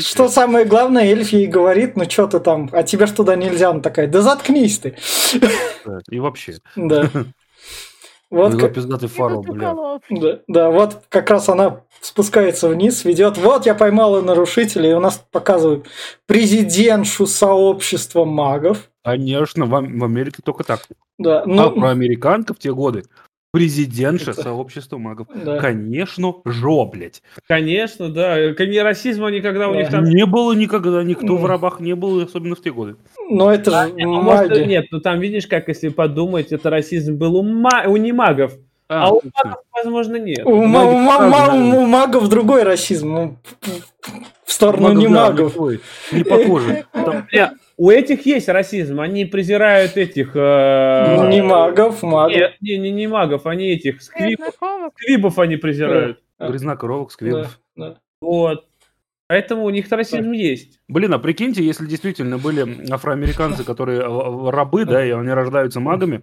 [0.00, 3.70] Что самое главное, эльф ей говорит, ну что ты там, а тебе ж туда нельзя.
[3.70, 4.96] Она такая, да заткнись ты.
[6.10, 6.54] И вообще.
[6.74, 7.10] Да.
[8.28, 9.72] Вот как, пиздатый тут бля.
[10.10, 13.38] да, да, вот как раз она спускается вниз, ведет.
[13.38, 15.86] Вот я поймала нарушителя, и у нас показывают
[16.26, 18.90] президентшу сообщества магов.
[19.04, 20.80] Конечно, в, в Америке только так.
[21.18, 23.04] Да, А ну, про американка в те годы
[23.56, 25.26] президентша Это- сообщества магов.
[25.34, 25.58] да.
[25.58, 27.22] Конечно, жо, блядь.
[27.48, 28.36] Конечно, да.
[28.50, 29.78] Не расизма никогда у Да.
[29.80, 30.04] них там...
[30.04, 31.46] Не было никогда, никто в Мгм.
[31.46, 32.96] рабах не был, особенно в те годы.
[33.30, 37.36] Но это же Ну, может, нет, ну там видишь, как если подумать, это расизм был
[37.36, 38.52] у, ма- у немагов,
[38.88, 39.30] а, у точно.
[39.44, 40.44] магов, возможно, нет.
[40.44, 43.12] У, у ма- правда, ма- у магов другой расизм.
[43.12, 43.36] ну,
[44.44, 45.52] В сторону Магов, не да, магов.
[45.54, 45.80] твой,
[46.12, 46.84] Не похоже.
[46.92, 47.26] Там-
[47.78, 50.30] у этих есть расизм, они презирают этих...
[50.34, 52.32] э, Не магов, магов.
[52.60, 54.54] Не, не, не, не магов, они этих сквибов,
[54.96, 56.22] сквибов они презирают.
[56.38, 57.98] Грязна коровок, Да, да.
[58.20, 58.66] Вот.
[59.28, 60.78] Поэтому у них расизм есть.
[60.86, 65.80] Блин, а прикиньте, если действительно были афроамериканцы, которые э, э, рабы, да, и они рождаются
[65.80, 66.22] магами,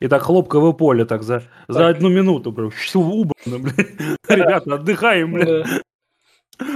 [0.00, 1.96] и так хлопковое поле так за, за Так.
[1.96, 3.88] одну минуту, прям, убрано, блядь.
[4.28, 5.48] Ребята, отдыхаем, блядь.
[5.48, 5.64] Да.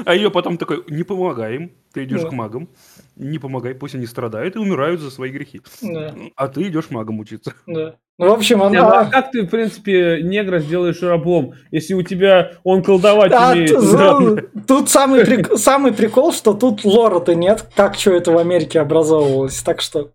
[0.07, 2.29] А ее потом такой, не помогаем, ты идешь Да.
[2.31, 2.69] к магам,
[3.17, 5.61] не помогай, пусть они страдают и умирают за свои грехи.
[5.83, 7.55] Да, А ты идешь магом учиться.
[7.67, 7.95] да.
[8.19, 9.11] Ну, в общем, Не, ну, а она...
[9.11, 13.73] как ты, в принципе, негра сделаешь рабом, если у тебя он колдовать А, умеет?
[13.93, 14.43] да?
[14.67, 19.61] тут самый, прик- самый прикол, что тут лора-то нет, как что это в Америке образовывалось.
[19.61, 20.13] Так что,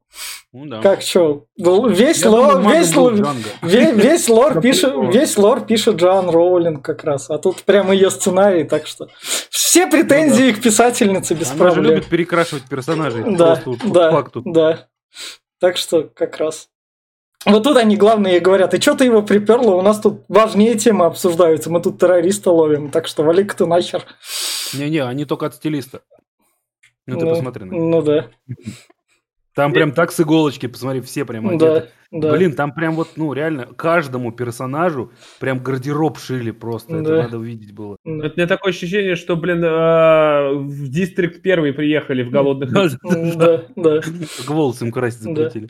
[0.52, 0.82] Ну да.
[0.82, 3.50] как что, весь Я лор, думаю, весь, был лор- Джанго.
[3.62, 7.92] ве- весь лор Да пишет, весь лор пишет Джоан Роулинг как раз, а тут прям
[7.92, 9.10] ее сценарий, так что
[9.52, 11.96] все претензии к писательнице без Ну Она же проблем.
[11.98, 12.91] любит перекрашивать персонажей.
[12.96, 14.42] Да, Просто вот по да, факту.
[14.46, 14.88] да.
[15.60, 16.70] Так что как раз.
[17.46, 20.76] Вот тут они, главное, ей говорят, и что ты его приперла, у нас тут важнее
[20.76, 24.06] темы обсуждаются, мы тут террориста ловим, так что вали-ка ты нахер.
[24.74, 26.02] Не-не, они только от стилиста.
[27.08, 27.66] Ну ты Ну, посмотри.
[27.66, 27.82] на них.
[27.82, 28.30] Ну да.
[29.56, 31.74] Там прям так с иголочки, посмотри, все прям Да.
[31.74, 31.88] одеты.
[31.88, 31.92] Да.
[32.12, 36.98] Блин, там прям вот, ну, реально, каждому персонажу прям гардероб шили просто.
[36.98, 37.24] Это Да.
[37.24, 37.96] надо увидеть было.
[38.04, 38.26] Да.
[38.26, 42.72] Это у меня такое ощущение, что, блин, э, в Дистрикт первый приехали в голодных.
[42.74, 44.02] Да, да.
[44.38, 45.50] Как волосы им красить Да.
[45.50, 45.70] запретили.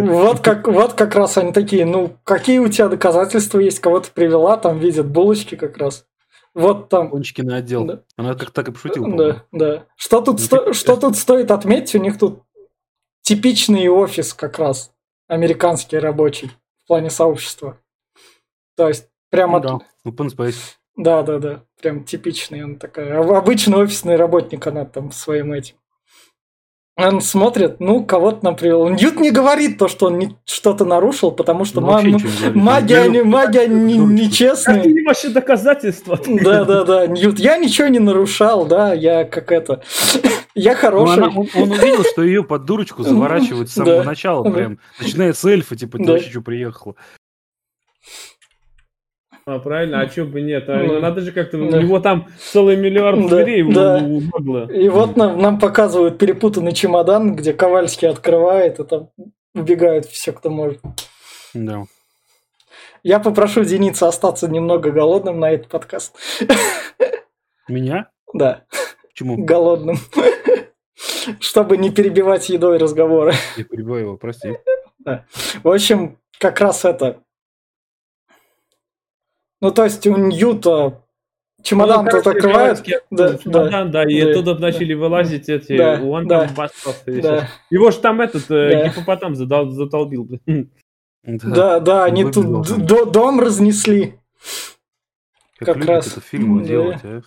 [0.00, 4.10] Вот как, вот как раз они такие, ну, какие у тебя доказательства есть, кого ты
[4.12, 6.06] привела, там видят булочки как раз.
[6.54, 7.84] Вот там, Кончики на отдел.
[7.84, 8.00] Да.
[8.16, 9.16] Она как так и пошутила.
[9.16, 9.84] да, да.
[9.96, 12.42] Что тут, Ну, сто- что тут стоит отметить, у них тут
[13.22, 14.90] типичный офис как раз,
[15.28, 16.50] американский рабочий,
[16.82, 17.78] в плане сообщества.
[18.76, 20.10] То есть, прямо, Ну да.
[20.10, 20.56] Open Space.
[20.96, 25.76] да, да, да, прям типичный, он такая, об- обычный офисный работник, она там своим этим.
[27.00, 28.88] Он смотрит, ну, кого-то нам привел.
[28.88, 32.16] Ньют не говорит то, что он не- что-то нарушил, потому что Ну, говорит.
[32.56, 34.78] магия, Ну, не, магия не- нечестная.
[34.82, 36.18] Какие вообще доказательства?
[36.26, 39.80] Да, да, да, Ньют, я ничего не нарушал, да, я как это,
[40.56, 41.22] я Ну, хороший.
[41.22, 44.02] она- он, он увидел, что ее под дурочку заворачивают с самого Да.
[44.04, 44.80] начала, прям.
[45.00, 46.12] Начиная с эльфа, типа, ты Да.
[46.14, 46.96] вообще что приехала.
[49.50, 50.68] А, правильно, а чё бы нет?
[50.68, 51.56] А, Ну, надо же как-то...
[51.56, 51.78] да.
[51.78, 53.98] У него там целый миллиард Да, зверей да.
[54.04, 54.20] у.
[54.70, 59.08] И вот нам, нам показывают перепутанный чемодан, где Ковальский открывает, и там
[59.54, 60.82] убегают все, кто может.
[61.54, 61.84] Да.
[63.02, 66.14] Я попрошу Деница остаться немного голодным на этот подкаст.
[67.68, 68.10] Меня?
[68.34, 68.64] Да,
[69.08, 69.42] Почему?
[69.42, 69.96] голодным.
[71.40, 73.32] Чтобы не перебивать едой разговоры.
[73.56, 74.58] Я перебиваю его, прости.
[75.62, 77.22] В общем, как раз это.
[79.60, 81.02] Ну, то есть у Ньюта
[81.62, 82.78] чемодан Ну, тут открывают.
[82.80, 85.76] Ковальский Да, чемодан, да, и да, оттуда начали вылазить эти...
[85.76, 86.48] Да, он да.
[87.06, 88.88] Да, Его ж там этот э, Да.
[88.88, 90.24] гипопотам задол- затолбил.
[90.24, 90.70] блин.
[91.24, 94.18] да, да, они тут Выбежал д- дом разнесли.
[95.58, 96.06] Как, Как любят раз.
[96.12, 96.66] это фильмы Да.
[96.68, 97.22] делать, а?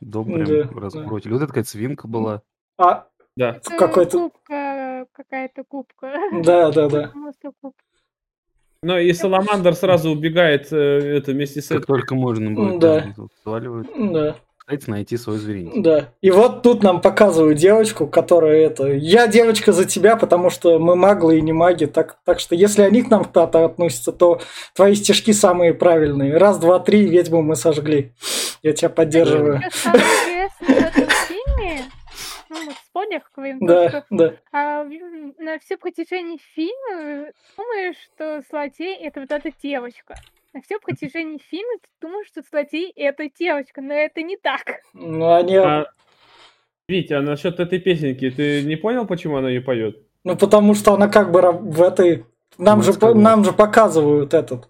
[0.00, 1.32] Дом прям Да, разбросили.
[1.32, 2.42] Вот это какая свинка была.
[2.78, 3.60] А Да.
[3.76, 4.30] Какой-то...
[4.30, 6.12] Кубка, какая-то кубка.
[6.44, 7.12] Да, да, да.
[8.82, 8.94] Кубка.
[8.94, 11.86] Ну и Саламандр сразу убегает э, это вместе с Как этим.
[11.86, 12.78] только можно будет.
[12.78, 13.12] Да.
[13.14, 13.88] тут сваливают.
[14.12, 14.36] Да.
[14.56, 15.72] Кстати, найти свой зверинец.
[15.76, 16.08] Да.
[16.20, 18.86] И вот тут нам показывают девочку, которая это...
[18.86, 21.86] Я девочка за тебя, потому что мы маглы и не маги.
[21.86, 24.40] Так, так что если они к нам кто-то относятся, то
[24.74, 26.36] твои стишки самые правильные.
[26.36, 28.12] Раз, два, три, ведьму мы сожгли.
[28.62, 29.60] Я тебя поддерживаю.
[29.70, 31.80] Что самое интересное в этом фильме,
[32.50, 34.34] ну, мы в спойлерах говорим, то, Да, да.
[34.52, 40.16] а, на все протяжении фильма думаешь, что злодей это вот эта девочка.
[40.52, 44.80] На все протяжении фильма ты думаешь, что злодей это девочка, но это не так.
[44.92, 45.56] Ну, они...
[45.56, 45.86] А,
[46.88, 50.02] Витя, а насчет этой песенки, ты не понял, почему она ее поет?
[50.24, 52.26] Ну, потому что она как бы в этой...
[52.58, 54.68] Нам Ну, же, нам же показывают этот.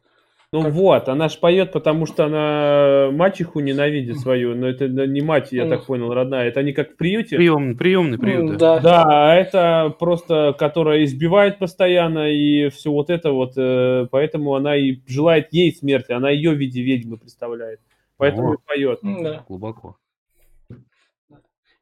[0.53, 0.73] Ну Как?
[0.73, 5.69] вот, она ж поет, потому что она мачеху ненавидит свою, но это не мать, я
[5.69, 6.49] так понял, родная.
[6.49, 7.37] Это они как в приюте.
[7.37, 8.81] Приемный, приемный приют, да.
[8.81, 9.05] Да.
[9.05, 14.75] Да, а это просто, которая избивает постоянно и все вот это вот, э, поэтому она
[14.75, 17.79] и желает ей смерти, она ее в виде ведьмы представляет,
[18.17, 18.55] поэтому О.
[18.55, 18.99] и поет.
[19.03, 19.45] Да.
[19.47, 19.99] Глубоко.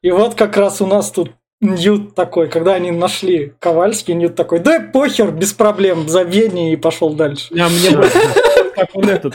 [0.03, 4.61] И вот как раз у нас тут Ньют такой, когда они нашли Ковальский, Ньют такой,
[4.61, 7.53] да похер, без проблем, забей и пошел дальше.
[7.55, 7.91] А мне
[8.79, 9.35] как он этот,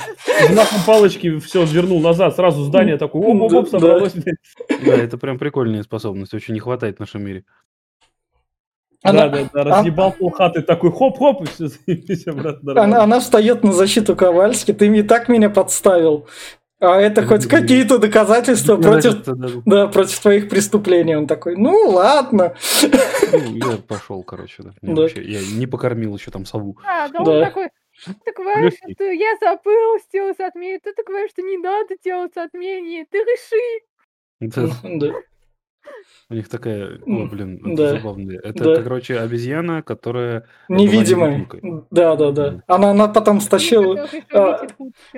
[0.50, 4.14] знаком палочки все вернул назад, сразу здание такое, оп, оп, оп, собралось.
[4.14, 6.34] Да, это прям прикольная способность.
[6.34, 7.44] Очень не хватает в нашем мире.
[9.04, 11.44] Она, Да, да, да, разъебал полхаты такой, хоп-хоп,
[11.88, 16.28] и все, обратно она, она встает на защиту Ковальски, ты и так меня подставил.
[16.80, 19.24] А это хоть какие-то доказательства против,
[19.66, 21.16] Да, против твоих преступлений.
[21.16, 22.56] Он такой, ну ладно.
[23.32, 24.72] Ну, я пошел, короче, да.
[24.82, 26.78] Вообще- я не покормил еще там сову.
[26.86, 27.32] А, да, Да.
[27.32, 27.70] он такой,
[28.26, 28.94] ты говоришь, Лёгкий.
[28.96, 33.86] что я забыл сделать отмене, ты так говоришь, что не надо делать отмене, ты реши.
[34.42, 35.14] Да, Да.
[36.30, 37.90] у них такая, о, М, блин, это да.
[37.98, 38.32] забавно.
[38.44, 38.84] Это, Да.
[38.84, 40.48] короче, обезьяна, которая...
[40.70, 41.62] Невидимкой.
[41.92, 42.64] Да, да, да.
[42.68, 44.08] Она, она потом стащила.
[44.34, 44.68] А,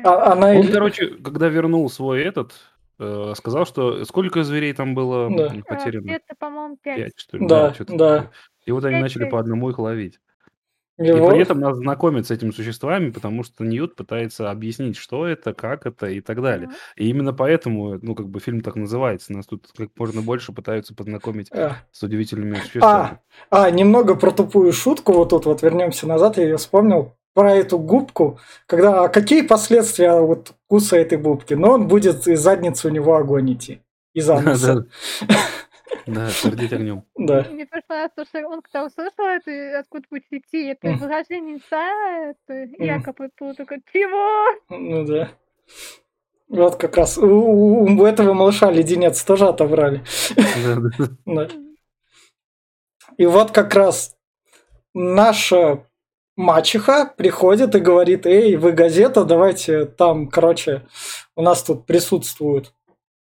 [0.04, 2.54] а- она Он, короче, когда вернул свой этот,
[3.00, 5.54] э, сказал, что сколько зверей там было Да.
[5.68, 6.12] А, потеряно?
[6.12, 6.98] Это, по-моему, пять.
[6.98, 7.48] Пять, что ли?
[7.48, 8.16] Да, что-то да.
[8.18, 8.32] такое.
[8.66, 10.20] И вот они Пять, начали по одному их ловить.
[10.98, 15.28] И его- при этом нас знакомят с этими существами, потому что Ньют пытается объяснить, что
[15.28, 16.68] это, как это и так далее.
[16.68, 16.76] Мгм.
[16.96, 19.34] И именно поэтому, ну, как бы фильм так называется.
[19.34, 23.20] Нас тут как можно больше пытаются познакомить А, с удивительными существами.
[23.50, 25.12] а, немного про тупую шутку.
[25.14, 27.14] Вот тут вот вернемся назад, я ее вспомнил.
[27.34, 28.40] Про эту губку.
[28.66, 31.54] Когда, а какие последствия вот вкуса этой губки?
[31.54, 33.82] Но он будет из задницы у него огонь идти.
[34.14, 34.86] Из ануса.
[36.06, 37.04] Да, сердить огнем.
[37.18, 37.46] Да.
[37.50, 40.98] Мне понравилось, то, что он когда услышал это, откуда будет идти, это Мгм.
[41.00, 41.92] выражение лица,
[42.48, 44.60] это якобы был такой, чего?
[44.70, 45.30] Ну да.
[46.48, 50.04] Вот как раз у, у- у этого малыша леденец тоже отобрали.
[51.26, 51.48] Да.
[53.18, 54.16] И вот как раз
[54.94, 55.86] наша
[56.36, 60.86] мачеха приходит и говорит, эй, вы газета, давайте там, короче,
[61.36, 62.74] у нас тут присутствуют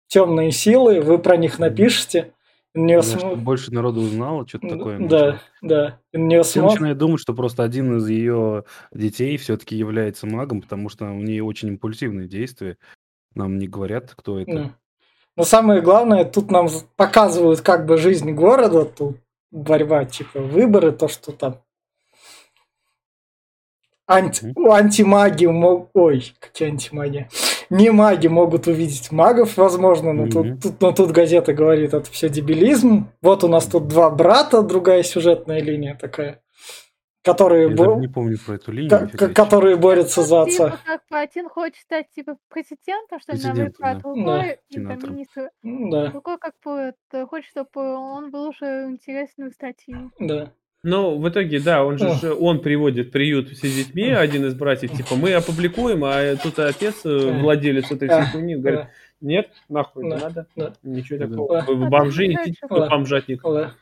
[0.08, 2.32] темные силы, вы про них напишите.
[2.76, 4.98] Смо- чтобы больше народу узнало, что-то такое.
[5.08, 6.00] Да, да.
[6.12, 10.26] И на неё Все смо- начинают думать, что просто один из ее детей все-таки является
[10.26, 12.76] магом, потому что у нее очень импульсивные действия.
[13.34, 14.74] Нам не говорят, кто это.
[15.36, 19.18] Но самое главное, тут нам показывают как бы жизнь города, тут
[19.50, 21.62] борьба, типа выборы, то, что там
[24.06, 25.90] анти, антимаги мог...
[25.94, 27.28] Ой, какие антимаги?
[27.70, 30.30] Не маги могут увидеть магов, возможно, но, Мгм.
[30.32, 33.08] тут, тут, но тут газета говорит, это все дебилизм.
[33.22, 36.40] Вот у нас тут два брата, другая сюжетная линия такая,
[37.22, 39.10] которые, Я бо- даже не помню про эту линию.
[39.16, 40.78] ка- которые борются за типа, отца.
[40.86, 44.00] как бы один хочет стать типа президентом, что ли, на выборы, а да.
[44.00, 45.50] другой там министр.
[45.62, 46.70] Да, Другой как бы
[47.12, 50.10] это, хочет, чтобы он был уже интересную статью.
[50.18, 50.52] да.
[50.84, 52.20] Ну, в итоге, да, он же, Ох.
[52.20, 56.58] ж- он приводит приют все с детьми, один из братьев, типа, мы опубликуем, а тут
[56.60, 60.72] отец, э, владелец этой всей А, хуйни, говорит, Да, нет, нахуй не Да, надо, да.
[60.84, 61.26] ничего Да.
[61.26, 61.64] такого, Да.
[61.66, 62.66] вы Да, бомжи, да, идите, да.
[62.68, 62.88] кто Да.
[62.90, 63.42] бомжатник.
[63.42, 63.74] да.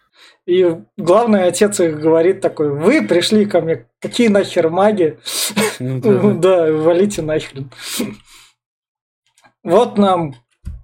[0.47, 5.19] И главный отец их говорит такой, вы пришли ко мне, какие нахер маги?
[5.79, 6.33] Ну да, да.
[6.33, 7.71] Да, валите нахрен.
[9.63, 10.35] Вот нам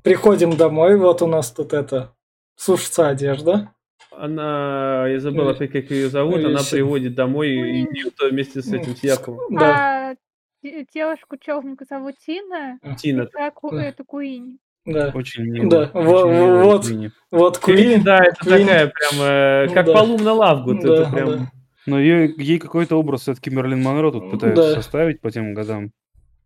[0.03, 2.13] приходим домой, вот у нас тут это
[2.57, 3.71] сушится одежда.
[4.19, 5.53] Она, я забыл Ой.
[5.55, 7.83] опять, как ее зовут, Ой, она приводит домой и.
[7.85, 9.41] Ньюта вместе с этим, с Яковом.
[9.55, 10.15] Да, А
[10.63, 13.29] де- девушку черника зовут Тина, Тина.
[13.33, 13.49] Да.
[13.85, 14.59] это Куини.
[14.85, 15.11] да.
[15.15, 15.69] Очень мило.
[15.71, 16.85] Да, очень милая вот.
[16.87, 17.11] Куинни.
[17.31, 18.03] Вот Куин.
[18.03, 18.67] да, это Квин.
[18.67, 19.93] такая прям, э, как Да.
[19.93, 21.29] Полумна Лавгуд, Да, это прям...
[21.29, 21.51] да.
[21.87, 24.75] Но ее, ей какой-то образ все-таки Мерлин Монро тут пытаются Да.
[24.75, 25.91] составить по тем годам.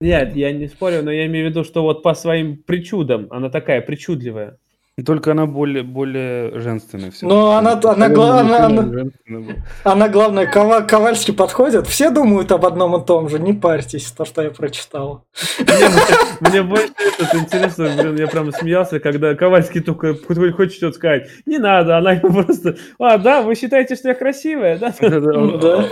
[0.01, 3.51] Нет, я не спорю, но я имею в виду, что вот по своим причудам она
[3.51, 4.59] такая причудливая.
[5.05, 7.11] Только она более, более женственная.
[7.11, 7.27] всё-таки.
[7.27, 9.53] Но она- она гла- она- был.
[9.85, 11.87] Она, главное, Кова- Ковальский подходит.
[11.87, 13.39] Все думают об одном и том же.
[13.39, 15.27] Не парьтесь, то, что я прочитал.
[15.59, 20.97] Мне, мне больше этот интересно, блин, я прям смеялся, когда Ковальский только хоть хочет что-то
[20.97, 21.29] сказать.
[21.45, 22.77] Не надо, она ему просто...
[22.99, 24.95] А, да, вы считаете, что я красивая, да?
[25.01, 25.89] Да.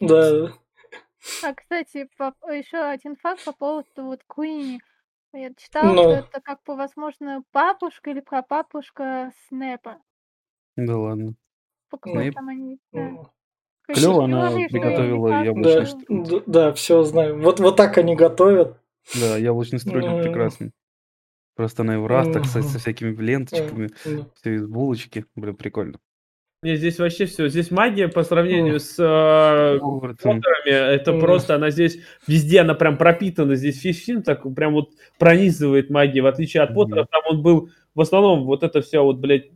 [0.00, 0.48] Да.
[1.42, 2.06] А, кстати,
[2.52, 4.80] еще один факт по поводу вот Куини.
[5.36, 6.02] Я читала, Ну.
[6.02, 9.98] что это как бы, возможно, бабушка или прапапушка Снэпа.
[10.76, 11.34] Да ладно.
[11.90, 13.10] По какой там они, да.
[13.88, 16.00] Клёво она Теории, что приготовила они яблочный Да, папушка.
[16.00, 16.42] штрудель.
[16.46, 17.40] да, все знаю.
[17.42, 18.78] Вот, вот так они готовят.
[19.20, 20.22] Да, яблочный строгер М.
[20.22, 20.72] прекрасный.
[21.56, 24.26] Просто она его раз так со, со всякими ленточками, Да.
[24.34, 25.26] все из булочки.
[25.34, 25.98] Блин, прикольно.
[26.64, 27.48] Не, здесь вообще все.
[27.48, 29.78] Здесь магия по сравнению с э.
[29.78, 33.54] Поттерами, это просто, она здесь, везде она прям пропитана.
[33.54, 36.22] Здесь весь фильм так прям вот пронизывает магией.
[36.22, 36.74] В отличие от.
[36.74, 39.50] Поттера, там он был в основном вот это все вот, блядь,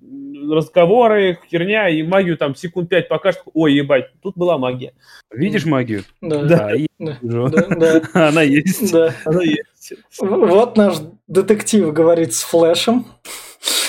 [0.50, 3.40] разговоры, херня, и магию там секунд пять покажет.
[3.54, 4.92] Ой, ебать, тут была магия.
[5.32, 6.04] Видишь магию?
[6.20, 6.42] Да.
[6.42, 7.16] Да, и Да.
[7.22, 7.48] вижу.
[7.48, 8.92] Да, да, Она есть.
[8.92, 9.14] да.
[9.24, 9.94] Она есть.
[10.20, 13.06] Вот наш детектив говорит с Флэшем,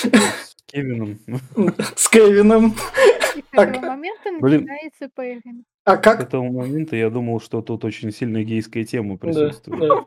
[0.72, 1.18] Кевином.
[1.96, 2.74] с Кевином.
[3.36, 5.64] И с А этого момента начинается пэринг.
[5.84, 6.20] А как?
[6.22, 9.80] этого момента я думал, что тут очень сильная гейская тема присутствует.
[9.80, 10.02] да.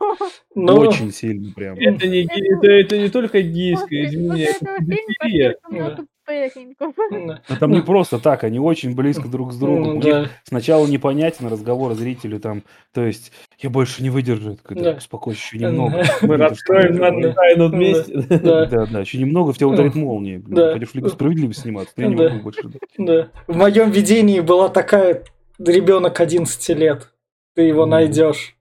[0.54, 1.76] Ну, Очень сильно прям.
[1.78, 7.42] Это не, ге- это, это не только гейская, извини, это этого да.
[7.48, 9.94] Но там не просто так, они очень близко друг с другом.
[9.96, 10.28] Ну, да.
[10.44, 14.84] Сначала непонятен разговор зрителю там, то есть я больше не выдержу, такой, Да.
[14.92, 16.02] «Так, успокойся, еще немного.
[16.22, 17.32] Мы раскроем это?
[17.34, 18.14] тайну вместе.
[18.38, 20.40] Да, Да, еще немного в тебя ударит молния.
[20.40, 22.30] Пойдешь Лигу справедливости сниматься, я не Да.
[22.30, 22.70] могу больше.
[22.98, 23.28] да.
[23.46, 25.24] В моем видении была такая
[25.58, 27.12] ребенок 11 лет.
[27.54, 28.56] Ты его найдешь.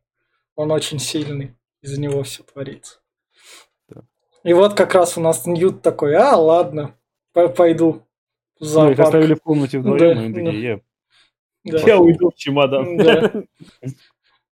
[0.55, 1.55] Он очень сильный.
[1.81, 2.99] Из-за него все творится.
[4.43, 6.95] И вот как раз у нас Ньют такой, а, ладно,
[7.33, 7.95] пойду в
[8.61, 8.99] Ну, их зоопарк.
[8.99, 10.79] оставили в комнате вдвоем, Да, и такие, «Я».
[11.65, 11.79] Да.
[11.85, 12.97] Я уйду в чемодан.
[12.97, 13.31] Да.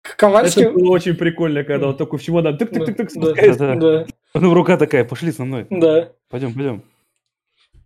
[0.02, 0.64] Ковальский...
[0.64, 3.76] Это было очень прикольно, когда он только в чемодан тык-тык-тык Да, спускается.
[3.76, 3.76] Да.
[3.76, 6.10] да, Ну, рука такая, пошли со мной, да.
[6.30, 6.84] пойдем, пойдем.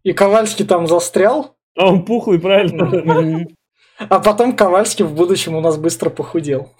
[0.03, 3.47] И Ковальский там застрял, А он пухлый, правильно?
[3.97, 6.71] а потом Ковальский в будущем у нас быстро похудел.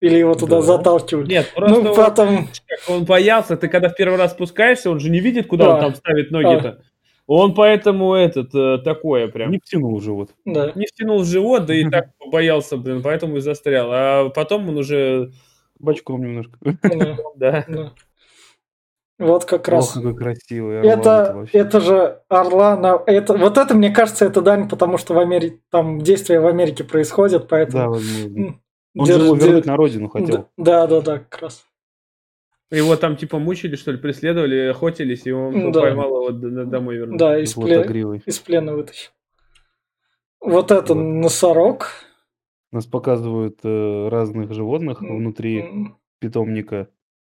[0.00, 0.62] Или его туда Да.
[0.62, 1.26] заталкивали.
[1.30, 2.48] Нет, просто Ну, он- потом...
[2.86, 5.74] он боялся, ты когда в первый раз спускаешься, он же не видит, куда Да.
[5.74, 6.82] он там ставит ноги-то.
[7.26, 9.50] Он поэтому этот, э, такое прям.
[9.50, 10.30] Не втянул живот.
[10.44, 10.72] Да.
[10.74, 13.88] Не втянул в живот, да и так боялся, блин, поэтому и застрял.
[13.92, 15.32] А потом он уже,
[15.78, 16.58] Бачком немножко.
[16.62, 17.64] да, да.
[17.68, 17.92] да.
[19.18, 19.88] Вот как раз...
[19.88, 20.80] Ох, какой красивый.
[20.80, 23.02] Орлан Это, это же Орлана...
[23.06, 25.58] Это, вот это, мне кажется, это дань, потому что в Америке...
[25.70, 27.90] Там действия в Америке происходят, Да, поэтому...
[27.94, 28.38] возможно.
[28.38, 28.62] м,
[28.98, 30.48] Он же держ- его вернуть держ- на родину хотел.
[30.58, 31.65] Да, да, да, как раз.
[32.70, 35.82] Его там типа мучили, что ли, преследовали, охотились, и он Да.
[35.82, 37.16] поймал его домой вернул.
[37.18, 38.22] Да, из, пле- Златогривый.
[38.26, 39.10] из плена вытащил.
[40.40, 41.00] Вот это Вот.
[41.02, 41.88] носорог.
[42.72, 45.64] Нас показывают э, разных животных внутри
[46.18, 46.88] питомника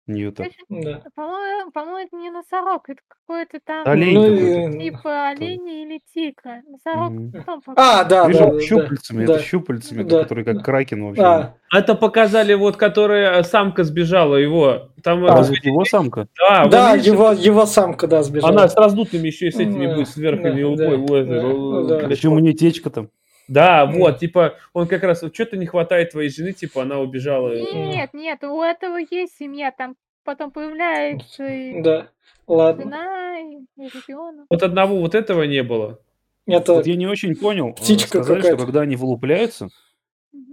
[0.06, 0.44] Ньюта.
[0.44, 1.02] Точно, Да.
[1.16, 4.78] по-моему, по-моему, это не носорог, это какой-то там Олень Ну какой-то.
[4.78, 6.62] и- типа оленя или тигра.
[6.68, 7.32] Носорог Мгм.
[7.32, 9.34] потом А, да, Движок да, да, щупальцами, да.
[9.36, 10.62] это щупальцами, Да, который как да.
[10.64, 11.24] кракен вообще.
[11.24, 14.90] А, Это показали вот, которая самка сбежала его.
[15.04, 16.28] Там А, э, Разве его самка?
[16.38, 18.52] да, да, вон, видишь, его, его самка, да, сбежала.
[18.52, 21.88] она с раздутыми еще и с этими Да, будет сверхами да, да, вот, да, э,
[21.88, 21.98] да.
[22.00, 22.08] блядь.
[22.10, 23.10] Причем у нее течка там.
[23.48, 27.54] Да, вот, типа, он как раз, что-то не хватает твоей жены, типа, она убежала.
[27.54, 32.08] Нет, нет, у этого есть семья, там потом появляется и Да,
[32.48, 32.84] ладно.
[32.84, 34.46] жена, и ребенок.
[34.50, 36.00] Вот одного вот этого не было.
[36.46, 37.70] Это Вот я не очень понял.
[37.70, 39.70] э, птичка Сказали, что когда они вылупляются,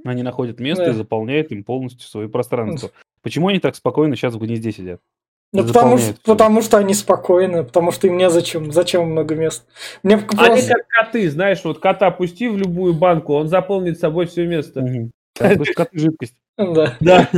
[0.05, 0.91] они находят место Да.
[0.91, 2.91] и заполняют им полностью свое пространство.
[3.23, 5.01] Почему они так спокойно сейчас в гнезде сидят?
[5.53, 9.65] Ну, потому что, потому что они спокойны, потому что им незачем, зачем много мест.
[10.05, 10.75] Мне Они просто...
[10.75, 14.85] как коты, знаешь, вот кота пусти в любую банку, он заполнит собой все место.
[15.35, 16.35] Коты жидкость.
[16.57, 16.97] Да.
[17.01, 17.29] Да.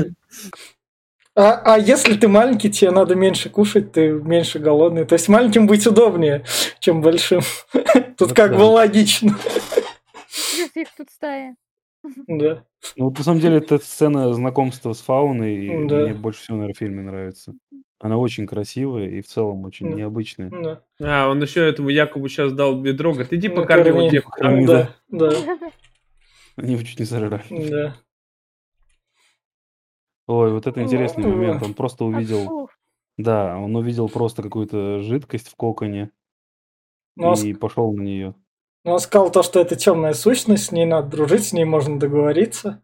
[1.35, 5.07] А, а если ты маленький, тебе надо меньше кушать, ты меньше голодный.
[5.07, 6.45] То есть маленьким быть удобнее,
[6.79, 7.41] чем большим.
[7.73, 9.39] Тут Вот как бы логично.
[10.55, 11.57] Плюс их тут стая.
[12.27, 12.65] Да.
[12.97, 16.03] Ну, вот на самом деле, эта сцена знакомства с фауной Да.
[16.05, 17.55] мне больше всего, наверное, в фильме нравится.
[18.01, 19.95] Она очень красивая и в целом очень Да.
[19.97, 20.51] необычная.
[20.51, 20.83] Да.
[21.01, 24.01] А, он еще этому Якубу сейчас дал бедро, говорит, иди Ну, покорми корми.
[24.11, 24.25] вот.
[24.25, 25.31] Покорми, Да, да,
[26.57, 27.43] Они его чуть не сожрали.
[27.51, 27.97] да.
[30.27, 31.31] Ой, вот это интересный Ой.
[31.33, 31.63] момент.
[31.63, 32.69] Он просто увидел, Фу.
[33.17, 36.11] да, он увидел просто какую-то жидкость в коконе
[37.17, 38.35] Но он, и пошел на нее.
[38.85, 41.99] Но он сказал то, что это темная сущность, с ней надо дружить, с ней можно
[41.99, 42.83] договориться.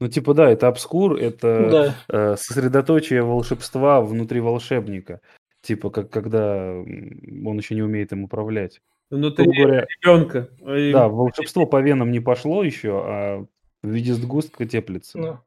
[0.00, 2.32] Ну, типа, да, это обскур, это Да.
[2.32, 5.20] э, сосредоточие волшебства внутри волшебника.
[5.62, 8.80] Типа, как когда он еще не умеет им управлять.
[9.10, 10.48] Внутри Грубо говоря, ребенка.
[10.92, 13.46] да, волшебство по венам не пошло еще, а
[13.82, 15.18] в виде сгустка теплится.
[15.18, 15.38] Ну.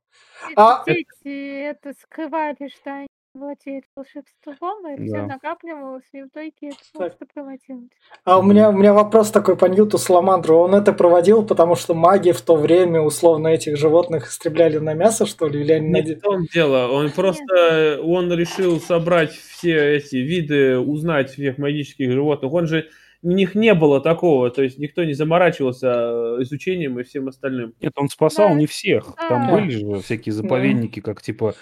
[0.56, 3.08] А- дети это скрывали, что они
[3.38, 5.26] владеют волшебством, и все Да.
[5.28, 6.98] накапливалось, и в итоге это Так.
[6.98, 7.90] просто превратилось.
[8.26, 10.58] А у меня, у меня вопрос такой по Ньюту Саламандру.
[10.58, 15.26] Он это проводил, потому что маги в то время условно этих животных истребляли на мясо,
[15.26, 15.62] что ли?
[15.62, 20.78] Или они Не наде- в том дело, он просто, он решил собрать все эти виды,
[20.80, 22.52] узнать всех магических животных.
[22.54, 22.88] Он же,
[23.24, 27.74] у них не было такого, то есть никто не заморачивался э, изучением и всем остальным.
[27.82, 28.54] Нет, он спасал Да.
[28.54, 29.16] не всех.
[29.30, 29.54] Там Да.
[29.54, 31.56] были же всякие заповедники, как типа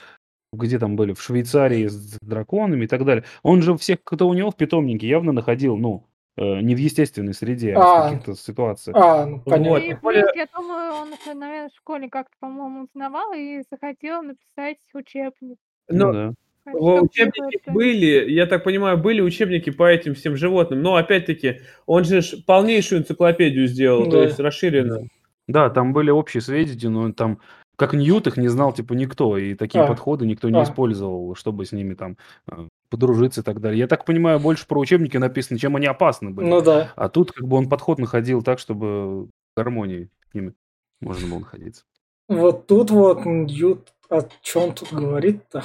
[0.55, 3.23] где там были, в Швейцарии с драконами и так далее.
[3.43, 7.33] Он же всех, кто у него в питомнике, явно находил, ну, э, не в естественной
[7.33, 8.07] среде, а, А.
[8.07, 8.97] в каких-то ситуациях.
[8.99, 9.45] А, ну Вот.
[9.45, 9.77] понятно.
[9.85, 15.57] И плюс, я думаю, он наверное, в школе как-то, по-моему, узнавал и захотел написать учебник.
[15.87, 16.33] Ну Но да.
[16.73, 21.59] Во- учебники это- были, я так понимаю, были учебники по этим всем животным, но опять-таки
[21.85, 24.23] он же полнейшую энциклопедию сделал, то Да.
[24.23, 25.07] есть расширенно.
[25.47, 27.39] Да, там были общие сведения, но там,
[27.75, 29.87] как Ньют, их не знал, типа, никто, и такие А.
[29.87, 30.63] подходы никто не А.
[30.63, 32.17] использовал, чтобы с ними там
[32.51, 33.79] э, подружиться и так далее.
[33.79, 36.47] Я так понимаю, больше про учебники написано, чем они опасны были.
[36.47, 36.91] Ну да.
[36.95, 40.53] А тут как бы он подход находил так, чтобы в гармонии с ними
[41.01, 41.83] можно было находиться.
[42.27, 45.63] Вот тут вот Ньют, о чем тут говорит-то?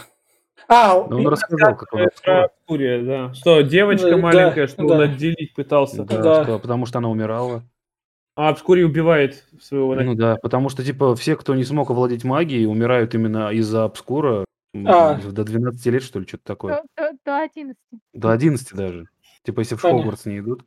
[0.69, 2.03] А, Но он рассказал, как он.
[2.25, 3.35] Обскурия, да.
[3.35, 4.95] Что девочка Да, маленькая, что да.
[4.95, 6.05] он отделить пытался.
[6.05, 6.45] Да, Да.
[6.45, 7.63] что- потому что она умирала.
[8.37, 12.67] А Обскурия убивает своего Ну да, потому что, типа, все, кто не смог овладеть магией,
[12.67, 14.45] умирают именно из-за обскура.
[14.87, 15.15] А.
[15.21, 16.83] До 12 лет, что ли, что-то такое.
[16.97, 17.77] До, до- до 11.
[18.15, 19.07] До 11 даже.
[19.43, 20.03] Типа, если в Понятно.
[20.03, 20.65] Хогвартс не идут.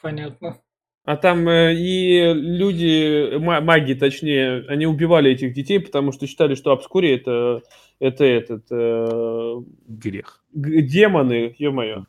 [0.00, 0.58] понятно.
[1.06, 6.54] А там э, и люди, ма- маги точнее, они убивали этих детей, потому что считали,
[6.54, 7.62] что обскури это,
[8.00, 9.56] это этот, э,
[9.88, 10.42] Грех.
[10.54, 12.06] г- демоны, ё-моё.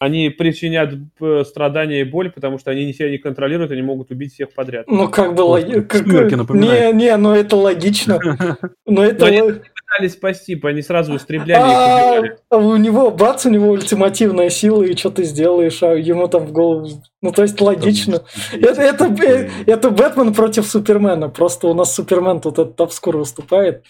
[0.00, 4.32] Они причинят э, страдания и боль, потому что они себя не контролируют, они могут убить
[4.32, 4.86] всех подряд.
[4.88, 6.24] Ну, как бы логично.
[6.54, 8.18] Не, не, ну это логично.
[8.86, 9.20] Но это...
[9.20, 9.60] Но они
[9.90, 12.38] Пытались спасти, они сразу истребляли их, убивали.
[12.48, 16.46] а у него, бац, у него ультимативная сила, и что ты сделаешь, а ему там
[16.46, 17.02] в голову...
[17.22, 18.24] Ну, то есть логично.
[18.52, 21.28] Это, это, э, это Бэтмен против Супермена.
[21.28, 23.84] Просто у нас Супермен тут этот обскур выступает.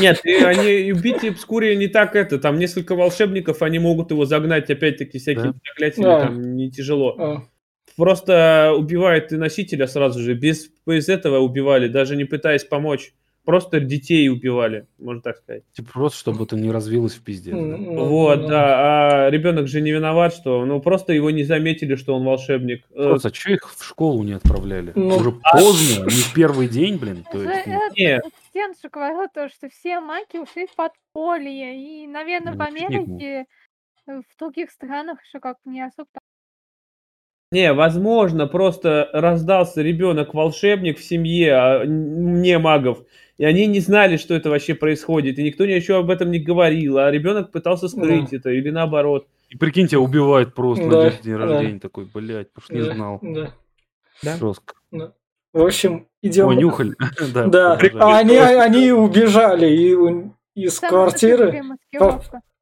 [0.00, 4.68] Нет, и они убить обскурия не так это, там несколько волшебников, они могут его загнать,
[4.70, 5.54] опять-таки, всякими Да.
[5.66, 6.20] заклятиями, Да.
[6.20, 7.16] там не тяжело.
[7.18, 7.42] А,
[7.96, 13.12] Просто убивают и носителя сразу же, без, без этого убивали, даже не пытаясь помочь.
[13.48, 15.62] Просто детей убивали, можно так сказать.
[15.72, 17.52] Типа, просто, чтобы это не развилось в пизде.
[17.52, 21.94] м, ну, вот, да, а ребенок же не виноват, что, ну, просто его не заметили,
[21.94, 22.84] что он волшебник.
[22.90, 24.92] Э, Просто, а что их в школу не отправляли?
[24.94, 27.24] Ну, Уже поздно, не в первый день, блин.
[27.32, 28.20] То есть, ну, это- не.
[28.50, 33.46] Стен же говорил то, что все маги ушли в подполье, и, наверное, в Ну, Америке,
[34.06, 36.10] э, в других странах еще как не особо
[37.50, 42.98] Не, возможно, просто раздался ребенок-волшебник в семье а, не магов,
[43.38, 46.98] и они не знали, что это вообще происходит, и никто еще об этом не говорил,
[46.98, 49.28] а ребенок пытался скрыть это, или наоборот.
[49.48, 51.38] И прикинь, тебя убивают просто Да, на 10 день да.
[51.38, 51.80] рождения.
[51.80, 53.18] Такой, блядь, потому что не Да, знал.
[53.22, 53.54] Да.
[54.22, 54.36] Да?
[54.36, 54.74] Жестко.
[54.90, 56.48] В общем, идем.
[56.48, 56.94] О.
[57.32, 59.94] Да, Да, а они, они убежали и
[60.54, 61.62] из Самая квартиры,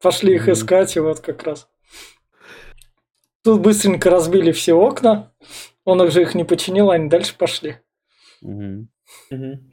[0.01, 1.69] пошли их искать, и вот как раз.
[3.43, 5.33] Тут быстренько разбили все окна,
[5.85, 7.79] он их же их не починил, они дальше пошли.
[8.47, 8.89] Мгм.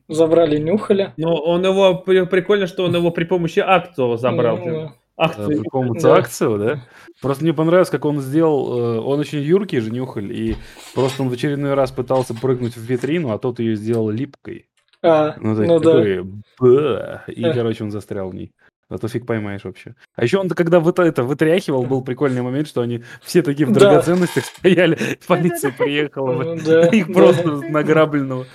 [0.10, 1.14] Забрали нюхаля.
[1.18, 4.58] Но он его, при- прикольно, что он его при помощи акцию забрал.
[4.58, 4.72] Ну.
[4.72, 5.48] Да, Акцию.
[5.62, 6.16] при помощи Да.
[6.16, 6.84] акцию, да?
[7.22, 8.80] Просто мне понравилось, как он сделал.
[8.80, 10.56] э, Он очень юркий же нюхаль, и
[10.96, 14.66] просто он в очередной раз пытался прыгнуть в витрину, а тот ее сделал липкой.
[15.04, 15.92] А, Ну, есть ну да.
[15.92, 16.24] такой,
[16.60, 18.52] «Ба!» и, короче, он застрял в ней.
[18.90, 19.96] А то фиг поймаешь вообще.
[20.16, 23.72] А еще он, когда вот это вытряхивал, был прикольный момент, что они все такие в
[23.72, 23.80] Да.
[23.80, 24.98] драгоценностях стояли,
[25.28, 27.14] полиция приехала, Ну, да, их да.
[27.14, 28.46] просто награбленного.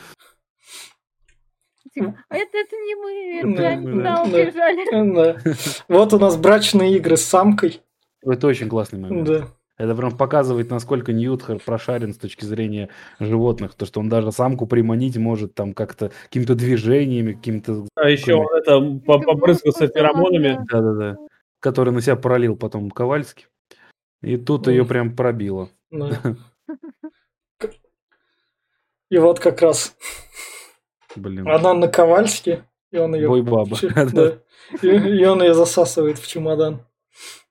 [1.99, 4.23] Типа, а это, это не мы, они туда да.
[4.23, 5.39] убежали.
[5.45, 5.55] Да.
[5.89, 7.81] Вот у нас брачные игры с самкой.
[8.23, 9.27] Это очень классный момент.
[9.27, 9.49] Да.
[9.79, 12.89] Это прям показывает, насколько Ньют хор- прошарен с точки зрения
[13.21, 13.75] животных.
[13.75, 17.87] То, что он даже самку приманить может там как-то какими-то движениями, какими-то...
[17.95, 20.59] А еще он это по- побрызгался феромонами.
[20.69, 21.17] Да-да-да.
[21.61, 23.47] Который на себя пролил потом Ковальский.
[24.21, 25.71] И тут ее прям пробило.
[25.91, 26.19] да.
[29.11, 29.97] И вот как раз
[31.17, 31.49] Блин.
[31.49, 33.29] она на Ковальске, и он ее...
[33.29, 33.77] Бой баба.
[34.13, 34.39] Да.
[34.83, 36.83] И, и он ее засасывает в чемодан.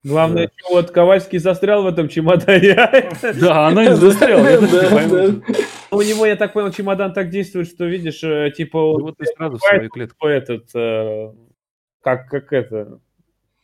[0.03, 2.75] Главное, что вот Ковальский застрял в этом чемодане.
[3.41, 4.61] Да, она застряла.
[4.61, 5.41] не пойму.
[5.47, 5.53] да.
[5.91, 9.57] У него, я так понял, чемодан так действует, что видишь, э, типа он Животные сразу
[9.57, 10.27] в свою клетку.
[10.27, 11.33] этот, э,
[12.01, 12.99] как, как это,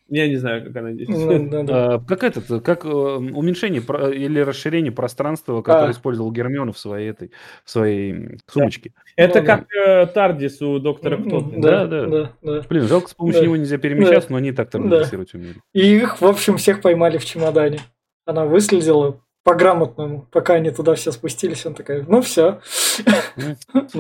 [0.09, 1.41] я не знаю, как она действует.
[1.43, 1.85] Ну, да, да.
[1.95, 5.91] А, Как этот, как э, уменьшение или расширение пространства, которое А.
[5.91, 7.31] использовал Гермиона в своей этой,
[7.63, 8.93] в своей сумочке.
[9.15, 9.57] Это Ну, да.
[9.57, 11.41] как э, Тардис у доктора М, Кто.
[11.41, 12.07] Да, Да, да.
[12.07, 12.61] да, да.
[12.69, 13.45] Блин, жалко, с помощью Да.
[13.45, 15.55] него нельзя перемещаться, но они и так терминисировать умели.
[15.73, 17.79] И их, в общем, всех поймали в чемодане.
[18.25, 22.61] Она выследила по-грамотному, пока они туда все спустились, он такая, ну все.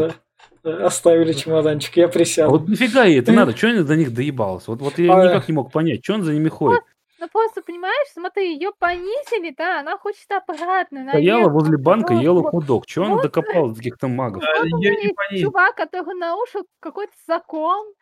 [0.63, 2.49] оставили чемоданчик, я А присяду.
[2.51, 4.67] вот нифига ей это надо, что они до них доебалась?
[4.67, 5.25] Вот, вот я А.
[5.25, 6.81] никак не мог понять, что он за ними ходит.
[7.19, 11.05] Ну просто, понимаешь, смотри, ее понизили, да, она хочет обратно.
[11.07, 12.85] Стояла наверх, возле банка, ела худок.
[12.85, 13.23] Чего она Вот.
[13.23, 14.43] докопалась до каких-то магов?
[14.43, 17.93] Вот я не чувак, который нарушил какой-то закон,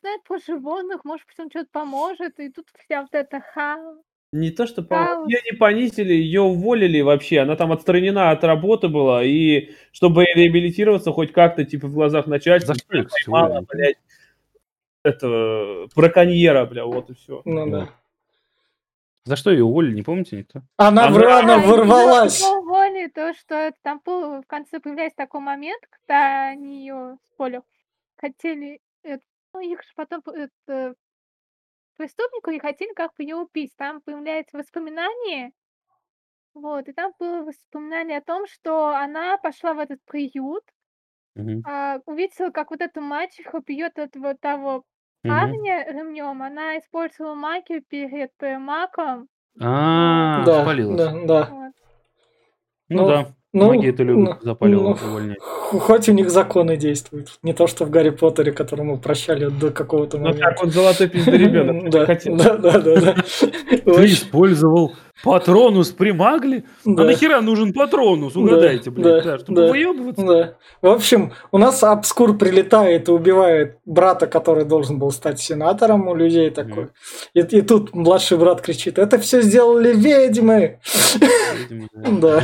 [0.00, 3.96] знает про животных, может быть, он что-то поможет, и тут вся вот эта хаос.
[4.36, 5.24] Не то, что Да.
[5.26, 7.40] ее не понизили, ее уволили вообще.
[7.40, 12.74] Она там отстранена от работы была, и чтобы реабилитироваться хоть как-то, типа, в глазах начальства,
[12.74, 13.96] За что поймала, блядь,
[15.02, 17.42] этого браконьера, бля, вот и все.
[17.44, 17.88] Ну да.
[19.24, 20.62] За что ее уволили, не помните никто?
[20.76, 22.42] Она, Она- она А, ворвалась.
[22.42, 27.62] уволили, то, что там был, в конце появляется такой момент, когда они ее, спойлер,
[28.16, 29.22] хотели, это,
[29.52, 30.94] ну, их же потом, это,
[31.96, 33.74] преступнику и хотели как бы ее убить.
[33.76, 35.52] Там появляется воспоминание,
[36.54, 40.64] вот, и там было воспоминание о том, что она пошла в этот приют,
[41.34, 41.64] Мгм.
[41.64, 44.84] а, увидела, как вот эта мачеха бьет этого того
[45.24, 45.60] Мгм.
[45.60, 46.42] парня ремнем.
[46.42, 49.28] Она использовала магию перед э, маком.
[49.60, 51.02] А, Да, спалилась.
[51.02, 51.42] да, да.
[51.48, 51.72] Вот.
[52.88, 55.38] Ну Ну, да, ну, маги это любят, ну, запаливать, ну, увольнять.
[55.40, 57.38] Хоть у них законы действуют.
[57.42, 60.48] Не то, что в Гарри Поттере, которому прощали до какого-то Ну момента.
[60.50, 61.90] так, он золотой пиздый ребенок.
[61.90, 63.14] Да, да, да, да, да.
[63.70, 64.92] Ты использовал
[65.22, 66.64] патронус при магле?
[66.84, 67.04] А да.
[67.04, 68.36] нахера нужен патронус?
[68.36, 69.68] Угадайте, блядь, да, да, чтобы да.
[69.68, 70.26] выебываться?
[70.26, 70.54] Да.
[70.82, 76.14] В общем, у нас Обскур прилетает и убивает брата, который должен был стать сенатором у
[76.14, 76.88] людей такой.
[77.32, 80.78] И, тут младший брат кричит, это все сделали ведьмы.
[82.20, 82.42] Да.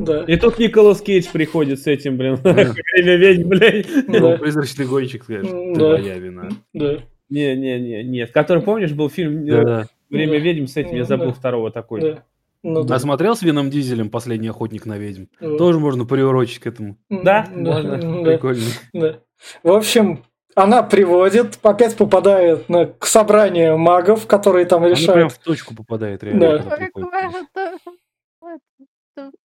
[0.00, 0.24] Да.
[0.24, 3.86] И тут Николас Кейдж приходит с этим, блин, время ведьм, блядь.
[4.08, 4.36] Ну, Да.
[4.38, 5.88] Призрачный гонщик, скажешь, да.
[5.98, 6.48] моя вина.
[6.72, 6.98] Да.
[7.28, 8.32] Не-не-не, нет.
[8.32, 9.84] Который, помнишь, был фильм э.
[10.08, 10.38] «Время Да.
[10.38, 11.32] ведьм» с этим, я Ну, забыл да.
[11.32, 12.00] второго такой.
[12.00, 12.24] Да.
[12.62, 12.96] Ну, да.
[12.96, 15.26] А смотрел с Вином Дизелем «Последний охотник на ведьм»?
[15.40, 15.56] Вот.
[15.58, 16.96] Тоже можно приурочить к этому.
[17.08, 18.22] Да, Да, можно.
[18.24, 18.64] да, Прикольно.
[18.92, 19.18] да.
[19.62, 20.24] В общем,
[20.56, 25.32] она приводит, опять попадает на, к собранию магов, которые там Она прям решают.
[25.32, 26.58] в точку попадает реально.
[26.58, 26.88] Да.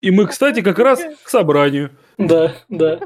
[0.02, 1.92] И мы, кстати, как раз к собранию.
[2.18, 3.00] Да, да.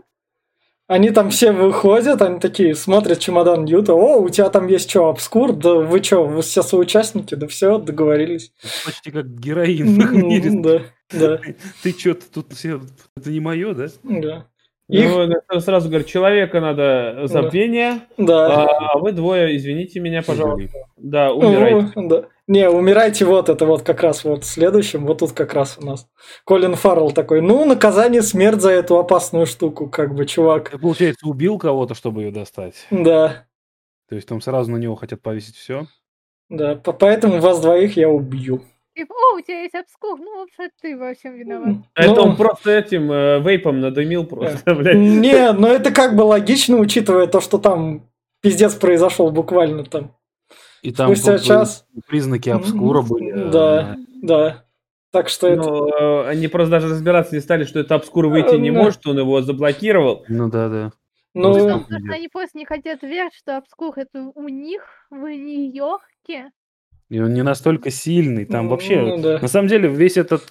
[0.88, 3.94] Они там все выходят, они такие смотрят чемодан Ньюта.
[3.94, 5.54] О, у тебя там есть что, обскур?
[5.54, 7.36] Да вы что, вы все соучастники?
[7.36, 8.52] Да все, договорились.
[8.84, 10.50] Почти как героин в их мире.
[10.52, 11.42] Да, да,
[11.84, 12.82] Ты что, тут все...
[13.16, 13.88] Это не мое, да?
[14.04, 14.48] да.
[14.90, 15.08] Их,
[15.52, 18.66] Ну, сразу говорю, человека надо забвение, да.
[18.94, 20.78] а вы двое, извините меня, пожалуйста.
[20.98, 21.92] Да, умирайте.
[21.96, 22.24] Ну, да.
[22.48, 25.86] Не, умирайте вот, это вот как раз вот в следующем, вот тут как раз у
[25.86, 26.08] нас.
[26.44, 30.72] Колин Фаррелл такой, ну, наказание смерть за эту опасную штуку, как бы, чувак.
[30.72, 32.88] Ты, получается, убил кого-то, чтобы ее достать.
[32.90, 33.46] Да,
[34.10, 35.86] То есть там сразу на него хотят повесить все.
[36.50, 38.64] да, по- поэтому вас двоих я убью.
[39.00, 41.76] Типа, о, у тебя есть обскух, ну вообще ты во всем виноват.
[41.96, 44.98] Это Ну, он просто этим э, вейпом надымил просто, блядь.
[44.98, 48.02] Не, но это как бы логично, учитывая то, что там
[48.42, 50.12] пиздец произошел буквально там.
[50.82, 51.86] И там Спустя час.
[52.10, 53.32] признаки обскура были.
[53.48, 54.66] э, Да, да.
[55.12, 55.62] Так что это...
[55.64, 58.80] Ну, э, они просто даже разбираться не стали, что это обскур выйти не Э, да.
[58.84, 60.26] может, он его заблокировал.
[60.28, 60.92] Ну да, да.
[61.34, 65.26] Ну, Просто- Потому что они просто не хотят верить, что обскух это у них в
[65.26, 66.52] Нью-Йорке.
[67.10, 68.46] И он не настолько сильный.
[68.46, 69.02] Там вообще...
[69.02, 69.40] ну да.
[69.40, 70.44] На самом деле, весь этот...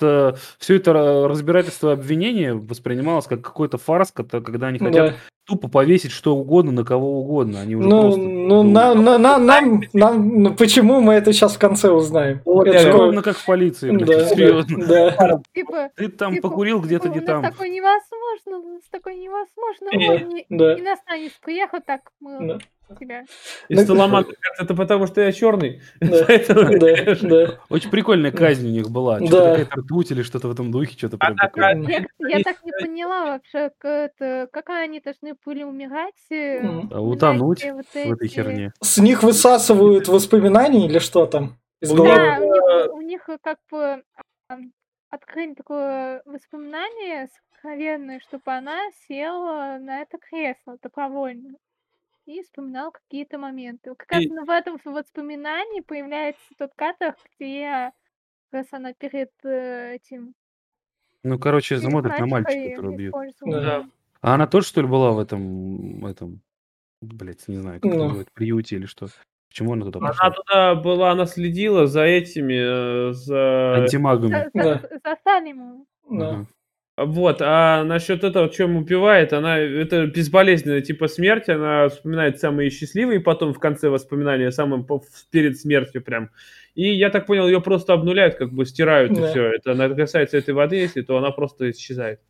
[0.58, 5.14] все это ра- разбирательство обвинения воспринималось как какой-то фарс, когда они хотят Да.
[5.46, 7.60] тупо повесить что угодно на кого угодно.
[7.60, 8.20] Они уже Ну, просто...
[8.20, 12.40] ну, на, на- на- нам, нам, ну, почему мы это сейчас в конце узнаем?
[12.44, 14.84] Вот Это же- Ровно как в полиции, блядь, Да, серьезно.
[14.86, 17.42] да, Типа, Ты там типа, покурил где-то «Ой, не у там.
[17.42, 19.88] нас такое невозможно, у нас такое невозможно.
[19.92, 20.74] Э, Ой, не- да.
[20.76, 22.58] иностранец приехал, так мы Да.
[22.96, 23.24] Тебя.
[23.68, 25.80] И Ну, Саламандр, кажется, это потому, что я черный.
[26.00, 27.58] Да, Поэтому- да, да.
[27.68, 29.18] Очень прикольная казнь у них была.
[29.20, 29.26] Да.
[29.26, 32.06] Что-то какая-то ртуть или что-то в этом духе, что-то прям такое.
[32.18, 36.14] Я, так не поняла вообще, как они должны были умирать.
[36.30, 36.60] э,
[36.98, 38.72] утонуть вот в этой херне.
[38.80, 41.58] С них высасывают воспоминания или что там?
[41.80, 41.90] Из?
[41.92, 44.02] Да, у них, у них э, как бы
[45.10, 48.78] открыли такое воспоминание сокровенное, чтобы она
[49.08, 51.54] села на это кресло добровольно
[52.28, 53.94] и вспоминала какие-то моменты.
[53.94, 57.92] Как раз И- в этом воспоминании появляется тот кадр, где
[58.50, 60.34] как раз она перед э, этим
[61.22, 63.08] Ну, короче, перед смотрит на мальчика, мачехой бьют.
[63.14, 63.60] использовала.
[63.60, 63.88] Да.
[64.20, 66.40] А она тоже, что ли, была в этом, этом,
[67.00, 68.04] блять, не знаю, как это Ну.
[68.04, 69.06] называют, приюте или что?
[69.48, 70.30] Почему она туда Она пошла?
[70.30, 73.76] туда была, она следила за этими, э, за...
[73.76, 74.32] Антимагами.
[74.32, 74.62] За, Да.
[74.80, 75.86] за- за Салимом.
[76.10, 76.28] Да.
[76.30, 76.46] Ага.
[77.00, 83.20] Вот, а насчет этого, чем убивает, она, это безболезненная типа смерть, она вспоминает самые счастливые,
[83.20, 84.84] потом в конце воспоминания, самым
[85.30, 86.30] перед смертью прям.
[86.74, 89.28] И я так понял, ее просто обнуляют, как бы стирают, и Да.
[89.28, 89.44] все.
[89.44, 92.20] Это она касается этой воды, если, то она просто исчезает.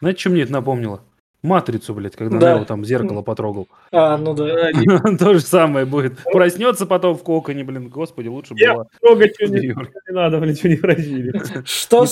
[0.00, 1.02] Знаете, что мне это напомнило?
[1.44, 2.54] Матрицу, блядь, когда Да.
[2.58, 3.68] Нео там зеркало потрогал.
[3.92, 4.70] А, ну да.
[5.18, 6.18] То же самое будет.
[6.24, 8.88] Проснется потом в коконе, блин, господи, лучше было.
[9.02, 9.74] в не,
[10.12, 11.32] надо, блин, что не просили.
[11.64, 12.06] Что,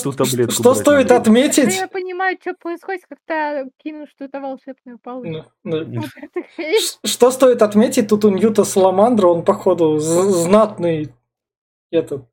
[0.75, 1.75] стоит отметить?
[1.77, 5.51] я понимаю, что происходит, когда кину что-то волшебное получится.
[5.65, 6.03] Ну,
[7.05, 11.13] Что стоит отметить, тут у Ньюта Саламандра, он, походу, знатный
[11.91, 12.25] этот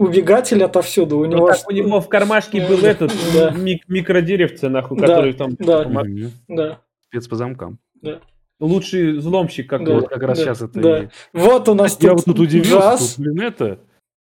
[0.00, 1.18] убегатель отовсюду.
[1.18, 2.90] У Ну, него, так ш- у него в кармашке был Да.
[2.90, 3.50] этот Да.
[3.52, 5.06] мик- микродеревце, нахуй, Да.
[5.06, 5.84] который там Да.
[6.48, 6.78] Да,
[7.08, 7.78] Спец по замкам.
[8.58, 9.78] лучший взломщик Да.
[9.78, 10.98] какой Вот как раз да, сейчас это да.
[11.04, 11.08] и...
[11.32, 13.78] Вот у нас Я тут вот тут удивился, джаз, тут, блин, это...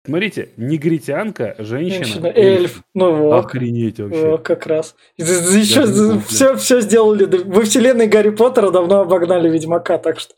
[0.05, 2.81] Смотрите, негритянка, женщина, женщина, эльф.
[2.93, 3.43] Ну вот.
[3.45, 4.37] Охренеть Вот, вообще.
[4.37, 4.95] как раз.
[5.17, 6.21] Еще помню.
[6.25, 7.25] все, все сделали.
[7.25, 10.33] да, Во вселенной Гарри Поттера давно обогнали Ведьмака, так что.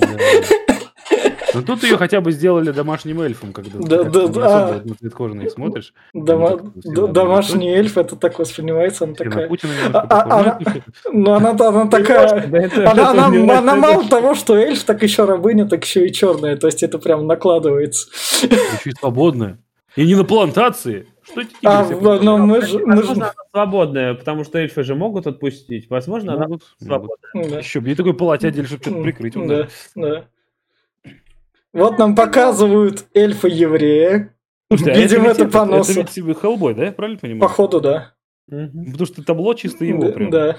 [0.00, 0.08] Да.
[1.54, 4.82] Ну тут ее хотя бы сделали домашним эльфом, когда ты Да, как-то да, не да.
[4.84, 5.94] на цвет кожи на них смотришь.
[6.14, 6.72] дома-
[7.12, 9.48] домашний эльф, это так воспринимается, она такая.
[9.92, 10.58] А- а-
[11.12, 12.44] Ну, Ну, она, она такая.
[12.90, 16.56] Она, не мало того, что эльф, так еще рабыня, так еще и черная.
[16.56, 18.08] То есть это прям накладывается.
[18.42, 19.58] Еще и свободная.
[19.96, 21.06] И не на плантации.
[21.22, 22.78] Что эти тигры А, в- но мы же...
[22.84, 25.88] мы же- она свободная, потому что эльфы же могут отпустить.
[25.90, 26.86] Возможно, она могут, могут.
[27.32, 27.50] свободная.
[27.50, 29.34] Да, Еще бы, ей такой полотядель, чтобы что-то прикрыть.
[29.46, 30.24] да, да.
[31.72, 34.34] Вот нам показывают эльфа-еврея.
[34.70, 35.90] А Видимо, ведь это этот- понос.
[35.90, 36.84] Это ведь себе Хеллбой, да?
[36.86, 37.40] Я правильно понимаю?
[37.40, 38.14] Походу, да.
[38.48, 40.30] Потому что табло чисто его Да, прям.
[40.30, 40.56] Да.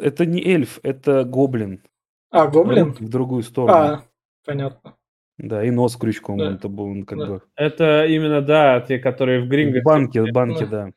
[0.00, 1.82] Это не эльф, это гоблин.
[2.30, 2.92] А, гоблин?
[2.92, 3.74] В другую сторону.
[3.76, 4.04] А,
[4.46, 4.94] понятно.
[5.38, 6.38] Да, и нос крючком.
[6.38, 6.52] Да.
[6.54, 7.26] Это был, он как Да.
[7.26, 7.42] бы...
[7.56, 9.80] Это именно, да, те, которые в Гринго.
[9.80, 10.86] В банке, в банке, Да.
[10.86, 10.92] да.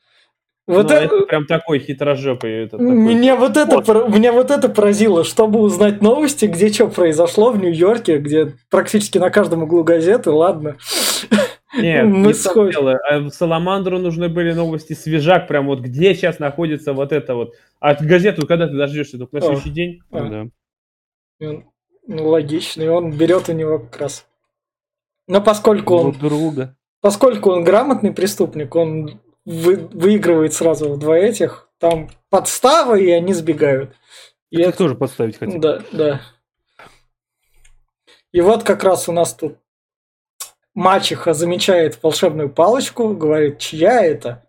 [0.67, 1.15] Вот Ну, это...
[1.15, 2.63] это прям такой хитрожопый.
[2.63, 2.91] Это такой.
[2.91, 7.57] Меня вот это, пор- меня вот это поразило, чтобы узнать новости, где что произошло в
[7.59, 10.77] Нью-Йорке, где практически на каждом углу газеты, ладно.
[11.77, 12.71] Нет, Мы не сходим.
[12.71, 12.99] дело.
[13.07, 17.53] А Саламандру нужны были новости свежак, прям вот где сейчас находится вот это вот.
[17.79, 19.19] А газету когда ты дождешься?
[19.19, 19.99] Только на следующий день?
[20.11, 20.19] А.
[20.19, 20.45] Ну да.
[21.39, 21.65] И он-
[22.07, 24.25] Ну, логично, и он берет у него как раз.
[25.27, 26.75] Но поскольку он, Друг друга.
[27.01, 33.33] поскольку он грамотный преступник, он вы- выигрывает сразу в два этих, там подстава, и они
[33.33, 33.95] сбегают.
[34.49, 35.59] И это- тоже подставить хотел.
[35.59, 36.21] Да, да.
[38.31, 39.57] И вот как раз у нас тут
[40.73, 44.45] мачеха замечает волшебную палочку, говорит, чья это?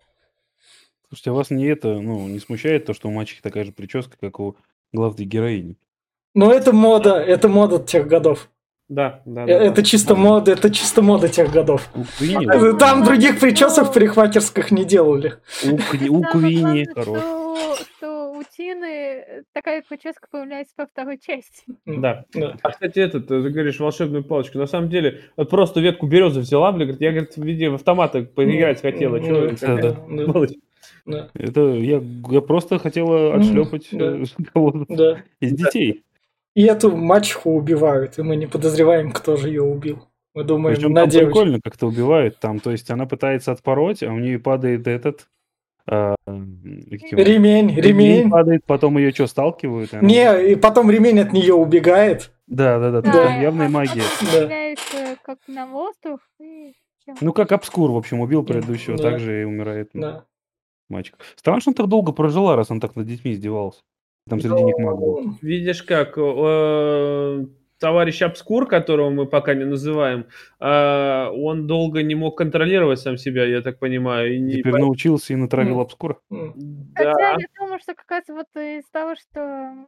[1.08, 4.16] Слушайте, а вас не это, ну, не смущает то, что у мачехи такая же прическа,
[4.18, 4.56] как у
[4.92, 5.76] главной героини?
[6.34, 8.50] Ну, это мода, это мода тех годов.
[8.88, 9.52] Да, да, Э, да.
[9.64, 11.88] Это чисто мода, это чисто мода тех годов.
[11.94, 15.34] У Квини, А, Э, Там других причесок парикмахерских не делали.
[15.64, 17.18] у, Кви- у Самое Квини, главное, хорош.
[17.18, 21.64] что, что у Тины э, такая прическа появляется во второй части.
[21.84, 22.24] Да.
[22.32, 22.56] Да.
[22.62, 24.58] А, кстати, этот, ты говоришь, волшебную палочку.
[24.58, 28.22] На самом деле, вот просто ветку березы взяла, бля, говорит, я, говорит, в виде автомата
[28.22, 29.18] поиграть хотела.
[29.18, 30.46] Какая да, да.
[31.06, 34.18] Да, Это я, я просто хотела отшлепать да.
[34.52, 35.22] кого-то да.
[35.40, 36.02] из детей.
[36.56, 40.08] И эту мачеху убивают, и мы не подозреваем, кто же ее убил.
[40.34, 41.32] Мы думаем, Причем на там девочку.
[41.34, 42.38] прикольно как-то убивают.
[42.38, 45.28] Там, то есть она пытается отпороть, а у нее падает этот...
[45.86, 47.22] как его?
[47.22, 48.30] Ремень, ремень.
[48.30, 49.92] падает, потом ее что, сталкивают?
[49.92, 52.32] и она- Не, и потом ремень от нее убегает.
[52.46, 53.12] Да, да, да, Да.
[53.12, 54.00] там явная а- магия.
[54.00, 56.20] а стреляется как на воздух.
[56.40, 56.72] И.
[57.20, 59.10] Ну, как Обскур, в общем, убил предыдущего, Да.
[59.10, 60.24] так же и умирает Да.
[60.88, 61.16] мальчик.
[61.36, 63.82] Странно, что он так долго прожила, раз он так над детьми издевался.
[64.28, 65.34] Там среди них маг был.
[65.40, 67.44] Видишь как, э,
[67.78, 70.26] товарищ Обскур, которого мы пока не называем,
[70.58, 74.34] э, он долго не мог контролировать сам себя, я так понимаю.
[74.34, 75.80] и не- Теперь научился и натравил.
[75.80, 76.16] Обскура.
[76.32, 76.54] М.
[76.96, 77.30] Хотя Да.
[77.38, 79.86] я думаю, что как раз вот из того, что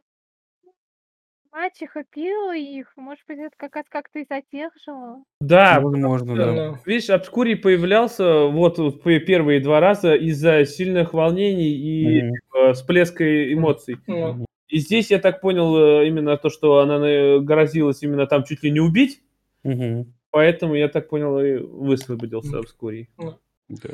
[1.51, 5.23] мачеха пила их, может быть, это как раз как-то и задерживало.
[5.41, 6.79] Да, Возможно, да.
[6.85, 12.33] Видишь, Обскурий появлялся вот, вот первые два раза из-за сильных волнений и Мгм.
[12.55, 13.97] э, всплеска эмоций.
[14.07, 18.43] ну, И здесь я так понял э, именно то, что она э, грозилась именно там
[18.43, 19.21] чуть ли не убить,
[19.63, 20.13] Мгм.
[20.31, 23.09] поэтому я так понял и высвободился Обскурий.
[23.17, 23.89] Да.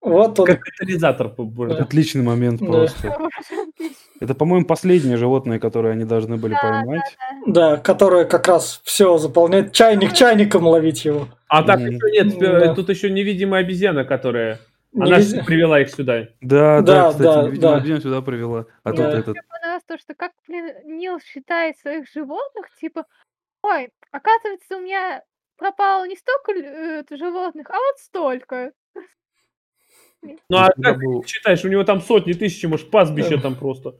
[0.00, 0.46] Вот он.
[0.46, 1.32] Как катализатор.
[1.38, 1.76] Да.
[1.76, 2.66] Отличный момент Да.
[2.66, 3.16] просто.
[4.22, 7.16] Это, по-моему, последнее животное, которое они должны были Да, поймать.
[7.46, 9.72] Да, которая как раз все заполняет.
[9.72, 11.26] Чайник чайником ловить его.
[11.48, 12.72] А так еще нет, Да.
[12.74, 14.60] тут еще невидимая обезьяна, которая...
[14.94, 16.28] Она же привела их сюда.
[16.40, 17.76] Да, да, Да, кстати, да, да.
[17.78, 18.66] Обезьяна сюда привела.
[18.84, 19.18] А тут Да.
[19.18, 19.28] этот...
[19.34, 23.06] Мне понравилось то, что как, блин, Нил считает своих животных, типа,
[23.62, 25.22] ой, оказывается, у меня
[25.56, 28.72] пропало не столько э, животных, а вот столько.
[30.22, 33.42] Ну а как был- считаешь, у него там сотни тысяч, может, пастбище Да.
[33.42, 33.96] там просто.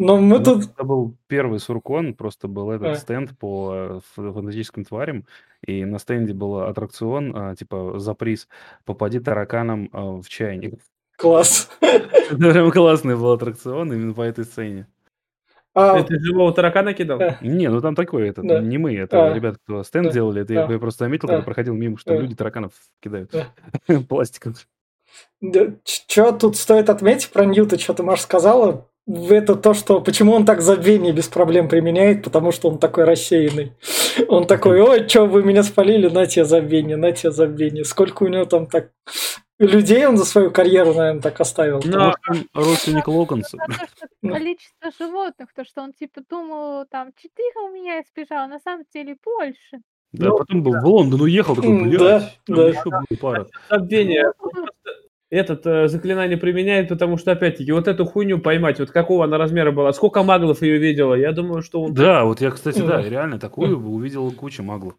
[0.00, 0.64] Но мы Ну, тут...
[0.64, 2.94] Это был первый Суркон, просто был этот А.
[2.94, 5.26] стенд по э, фантастическим тварям,
[5.66, 8.48] и на стенде был аттракцион, а, типа, за приз
[8.86, 10.80] «Попади тараканом а, в чайник».
[11.18, 11.68] Класс.
[11.82, 14.86] Это прям классный был аттракцион именно по этой сцене.
[15.74, 17.20] А, Ты живого таракана кидал?
[17.42, 18.60] Не, ну там такой, этот, Да.
[18.60, 19.34] не мы, это А.
[19.34, 20.12] ребята, кто стенд Да.
[20.14, 20.62] делали, это Да.
[20.64, 21.34] я, я просто заметил, Да.
[21.34, 22.20] когда проходил мимо, что Да.
[22.22, 23.48] люди тараканов кидают Да.
[24.08, 24.54] пластиком.
[25.84, 28.86] Что тут стоит отметить про Ньюта, что ты, Маш, сказала?
[29.30, 33.72] Это то, что почему он так забвение без проблем применяет, потому что он такой рассеянный.
[34.28, 37.84] Он такой, ой, что вы меня спалили, на тебе забвение, на тебе забвение.
[37.84, 38.90] Сколько у него там так
[39.60, 41.80] людей он за свою карьеру, наверное, так оставил.
[41.84, 43.06] Ну, Потому родственник.
[43.06, 43.10] А
[44.22, 44.34] Ну.
[44.34, 49.16] количество животных, то, что он типа думал, там, четыре у меня избежало, на самом деле
[49.24, 49.80] больше.
[50.12, 52.68] Да, Ну, потом был в Лондон уехал, такой, блядь, да, да.
[52.68, 53.46] еще была пара.
[53.70, 54.32] Забвение.
[55.30, 59.70] Этот э, заклинание применяет, потому что, опять-таки, вот эту хуйню поймать, вот какого она размера
[59.70, 61.94] была, сколько маглов ее видела, я думаю, что он...
[61.94, 64.94] Да, вот я, кстати, да, реально такую увидел кучу маглов.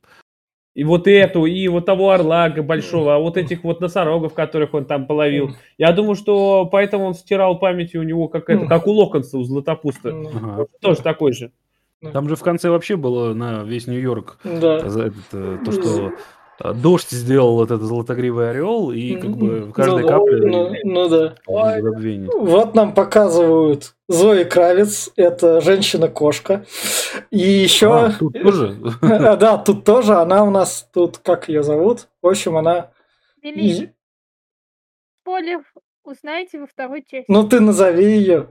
[0.73, 4.86] И вот эту, и вот того орла большого, а вот этих вот носорогов, которых он
[4.86, 5.51] там половил.
[5.77, 9.43] Я думаю, что поэтому он стирал память у него, как это, как у Локонса, у
[9.43, 10.11] Златопуста.
[10.11, 10.67] Ага.
[10.79, 11.51] Тоже такой же.
[12.13, 14.89] Там же в конце вообще было на весь Нью-Йорк Да.
[14.89, 16.11] за этот, э, то, что э,
[16.74, 21.09] дождь сделал вот этот золотогривый орел, и как бы в каждой Ну капле Ну, ну
[21.09, 21.36] да.
[21.82, 22.30] забвение.
[22.34, 26.66] Вот нам показывают Зои Кравец, это женщина-кошка.
[27.30, 27.93] И еще...
[27.93, 28.76] А, тут тоже?
[29.01, 32.07] Да, тут тоже, она у нас тут, как ее зовут?
[32.22, 32.91] В общем, она...
[33.41, 33.89] Или И-
[35.22, 35.59] спойлер
[36.03, 37.26] узнаете во второй части.
[37.28, 38.49] Ну ты назови ее.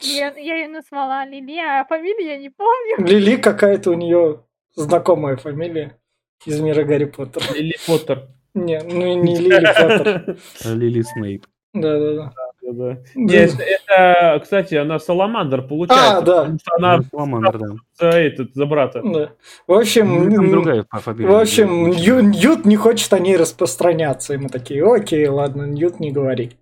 [0.00, 2.96] Я, я ее назвала Лили, а фамилию я не помню.
[3.06, 4.42] Лили какая-то у нее
[4.74, 5.97] знакомая фамилия
[6.46, 7.54] из мира Гарри Поттера.
[7.54, 8.28] Или Поттер.
[8.54, 10.36] Не, ну не Лили Поттер.
[10.64, 11.46] Лили Снейп.
[11.74, 12.32] Да-да-да.
[12.62, 12.98] Да-да.
[13.14, 16.18] Не, это, это, кстати, она Саламандр получается.
[16.18, 16.36] А, да.
[16.42, 17.66] Потому что она Саламандр, да.
[17.94, 19.02] за, этот, за брата.
[19.04, 19.32] Да.
[19.66, 21.90] В общем, Ну, другая в общем.
[21.90, 24.34] Нью- Ньют не хочет о ней распространяться.
[24.34, 26.52] И мы такие, окей, ладно, Ньют не говори.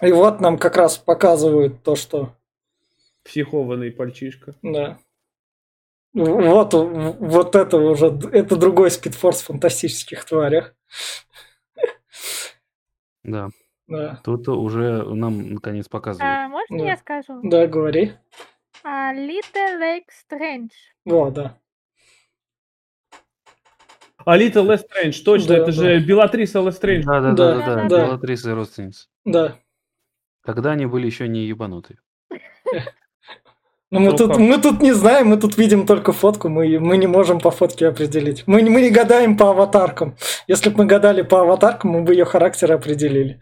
[0.00, 2.32] И вот нам как раз показывают то, что
[3.24, 4.54] Психованный мальчишка.
[4.62, 4.98] Да.
[6.14, 10.74] Вот, вот это уже, это другой Speed Force в фантастических тварях.
[13.24, 13.48] Да,
[13.86, 16.28] Да, тут уже нам наконец показывают.
[16.30, 16.84] А, можно Да.
[16.84, 17.40] я скажу?
[17.44, 18.12] да, говори.
[18.84, 20.70] А, Лита Лестрейндж.
[21.04, 21.58] Вот, да.
[24.24, 25.72] А Лита Лестрейндж, точно, Да, это да.
[25.72, 27.04] же Белатриса Лестрейндж.
[27.04, 28.06] Да, да, Да, да, да, да, да.
[28.06, 29.08] Белатрисы родственница.
[29.24, 29.58] Да.
[30.42, 31.98] Когда они были еще не ебанутые.
[33.92, 36.96] Но мы Ну тут, мы тут не знаем, мы тут видим только фотку, мы, мы
[36.96, 38.42] не можем по фотке определить.
[38.46, 40.14] Мы, не- мы не гадаем по аватаркам.
[40.48, 43.38] Если бы мы гадали по аватаркам, мы бы ее характер определили.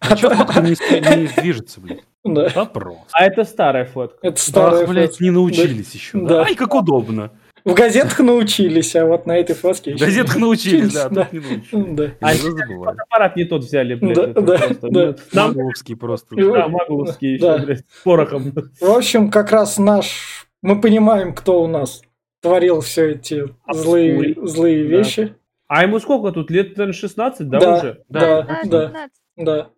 [0.00, 0.70] А что фотка не,
[1.16, 2.00] не движется, блядь?
[2.24, 2.50] Да.
[2.54, 2.98] Вопрос.
[3.12, 4.18] А это старая фотка.
[4.20, 5.24] Это старая Ах, блядь, фотка.
[5.24, 6.18] не научились еще.
[6.18, 6.28] Да.
[6.28, 6.42] Да.
[6.44, 7.30] Ай, как удобно.
[7.64, 11.24] В газетах научились, а вот на этой фотке В еще газетах научились, да, Да.
[11.24, 11.96] тут не научились.
[11.96, 12.12] Да.
[12.20, 12.32] А.
[12.32, 14.14] Фотоаппарат не тот взяли, блядь.
[14.16, 14.88] Да, это да, просто.
[14.90, 15.14] да.
[15.32, 16.34] Ну, Магловский просто.
[16.36, 17.58] Да, магловские еще, Да.
[17.58, 18.52] блядь, с порохом.
[18.80, 20.46] В общем, как раз наш...
[20.62, 22.02] Мы понимаем, кто у нас
[22.42, 24.36] творил все эти злые, Обскурий.
[24.48, 24.96] злые Да.
[24.96, 25.34] вещи.
[25.68, 26.50] А ему сколько тут?
[26.50, 27.78] Лет, наверное, 16, да, Да.
[27.78, 28.02] уже?
[28.08, 29.12] Да, Да, да, 16.
[29.36, 29.70] да,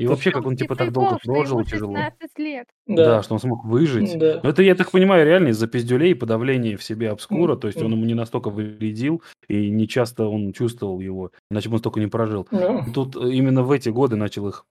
[0.00, 1.94] И вообще, как он типа так долго прожил, тяжело.
[1.94, 2.68] 16 лет.
[2.86, 3.22] Да, да.
[3.22, 4.18] что он смог выжить.
[4.18, 4.40] Да.
[4.42, 7.56] Но это, я так понимаю, реально из-за пиздюлей и подавления в себе обскура.
[7.56, 11.74] То есть он ему не настолько вредил, и не часто он чувствовал его, иначе бы
[11.74, 12.48] он столько не прожил.
[12.50, 14.64] Ну, Тут э, именно в эти годы начал их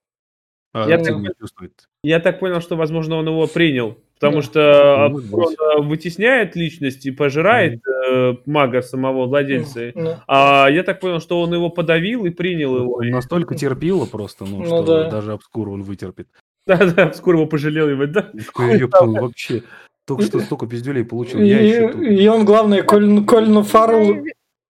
[0.73, 1.73] э, Я активно так- чувствовать.
[2.03, 3.97] Я так понял, что, возможно, он его принял.
[4.19, 4.41] Потому Да.
[4.43, 5.45] что Обскур,
[5.77, 9.91] он, вытесняет личность и пожирает э, мага самого владельца.
[9.95, 12.93] ну, А я так понял, что он его подавил и принял его.
[12.95, 15.09] Он настолько терпило просто, ну, Ну что да.
[15.09, 16.27] даже обскур он вытерпит.
[16.67, 17.87] Да-да, Обскур его пожалел.
[17.89, 18.29] его, да?
[18.33, 19.63] И такой, «Ёпта, вообще,
[20.05, 22.01] только что столько пиздюлей получил, я еще тут.
[22.01, 24.23] И, и он, главное, Коль, Кольну Фаррелл...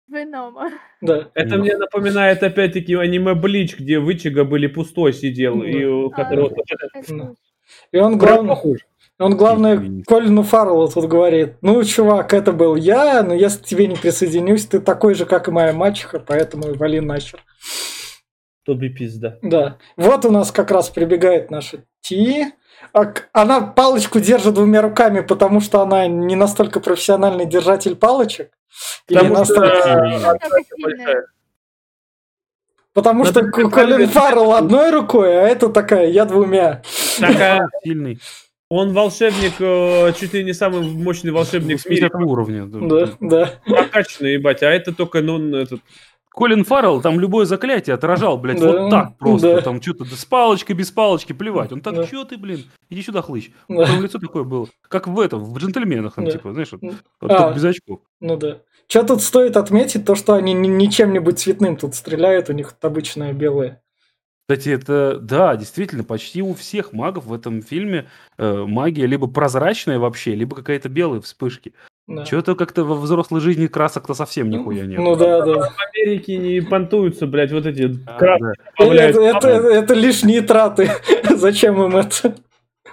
[0.09, 0.71] Венома.
[1.01, 1.29] Да.
[1.35, 5.65] Это мне напоминает опять-таки аниме Блич, где Вычига были пустой сидел, Ну.
[5.65, 6.53] и у которого
[7.09, 7.31] Ну.
[7.31, 7.31] уж.
[7.93, 8.57] И он, главное.
[9.23, 10.05] Он, главное, Извините.
[10.05, 14.67] Кольну Фарреллу тут говорит, ну, чувак, это был я, но если к тебе не присоединюсь,
[14.67, 17.43] ты такой же, как и моя мачеха, поэтому вали нахер.
[18.65, 19.39] Тоби пизда.
[19.43, 19.79] Да.
[19.97, 22.47] Вот у нас как раз прибегает наша Ти.
[22.93, 28.51] А Она палочку держит двумя руками, потому что она не настолько профессиональный держатель палочек.
[29.09, 31.29] Или Потому настолько- что.
[32.95, 36.83] Потому что Надо Колин Фаррелл одной рукой, а это такая, я двумя.
[37.19, 38.19] Так, а Сильный.
[38.75, 42.09] Он волшебник, э, чуть ли не самый мощный волшебник в мире.
[42.09, 42.67] 80 уровня.
[42.67, 43.55] Да, да.
[43.67, 45.81] Прокачанный, ебать, а это только, ну, этот...
[46.35, 49.57] Колин Фаррелл там любое заклятие отражал, блядь, Да, вот так просто.
[49.57, 49.61] да.
[49.61, 51.73] Там что-то с палочкой, без палочки, плевать.
[51.73, 52.07] Он так, Да.
[52.07, 53.51] что ты, блин, иди сюда, хлыщ.
[53.69, 53.85] Да.
[53.85, 54.67] Там лицо такое было.
[54.89, 56.31] Как в этом, в джентльменах, там, Да.
[56.31, 57.27] типа, знаешь, вот, А.
[57.29, 58.01] только без очков.
[58.21, 58.61] Ну да.
[58.89, 63.35] Что тут стоит отметить, то, что они ни- ничем-нибудь цветным тут стреляют, у них обычное
[63.35, 63.83] белое.
[64.53, 69.99] Кстати, это, да, действительно, почти у всех магов в этом фильме э, магия либо прозрачная
[69.99, 71.73] вообще, либо какая-то белая вспышки.
[72.07, 72.25] Да.
[72.25, 74.99] Чего-то как-то во взрослой жизни красок-то совсем нихуя нет.
[74.99, 75.71] Ну да, да.
[75.71, 78.85] В Америке не понтуются, блядь, вот эти А, красные да.
[78.85, 80.91] Это, это, это лишние траты.
[81.31, 82.35] Зачем им это?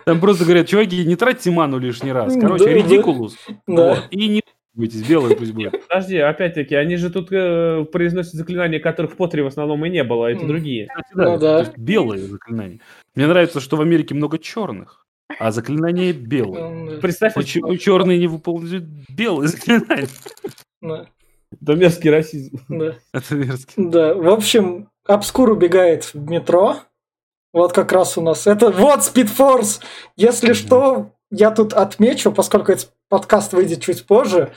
[0.06, 2.36] Там просто говорят, чуваки, не тратьте ману лишний раз.
[2.36, 2.72] Да, Короче, да.
[2.72, 3.36] редикулус.
[3.68, 3.96] Да.
[3.96, 4.04] Вот.
[4.12, 4.44] И не
[4.80, 5.74] бойтесь, белое пусть будет.
[5.88, 10.04] Подожди, опять-таки, они же тут э, произносят заклинания, которых в Поттере в основном и не
[10.04, 10.48] было, а это М.
[10.48, 10.88] другие.
[10.88, 11.58] Кстати, Ну да, да.
[11.58, 12.80] то есть белые заклинания.
[13.16, 15.06] Мне нравится, что в Америке много черных,
[15.40, 16.94] а заклинания белые.
[16.96, 20.08] М, Представь, Почему черные не выполняют белые заклинания?
[20.82, 21.06] Да,
[21.62, 22.60] это мерзкий расизм.
[22.70, 22.96] да.
[23.14, 23.72] Это мерзко.
[23.78, 26.78] Да, в общем, Обскур убегает в метро.
[27.52, 28.70] Вот как раз у нас это...
[28.72, 29.82] Вот Спидфорс!
[30.16, 30.56] Если Мгм.
[30.56, 34.52] что, я тут отмечу, поскольку этот подкаст выйдет чуть позже,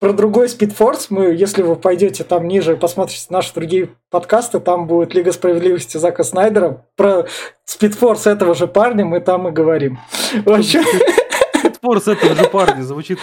[0.00, 4.86] про другой Спидфорс мы, если вы пойдете там ниже и посмотрите наши другие подкасты, там
[4.86, 6.86] будет Лига Справедливости Зака Снайдера.
[6.94, 7.26] Про
[7.64, 9.98] Спидфорс этого же парня мы там и говорим.
[10.44, 10.84] В общем,
[11.78, 13.18] Спорс этого же парня звучит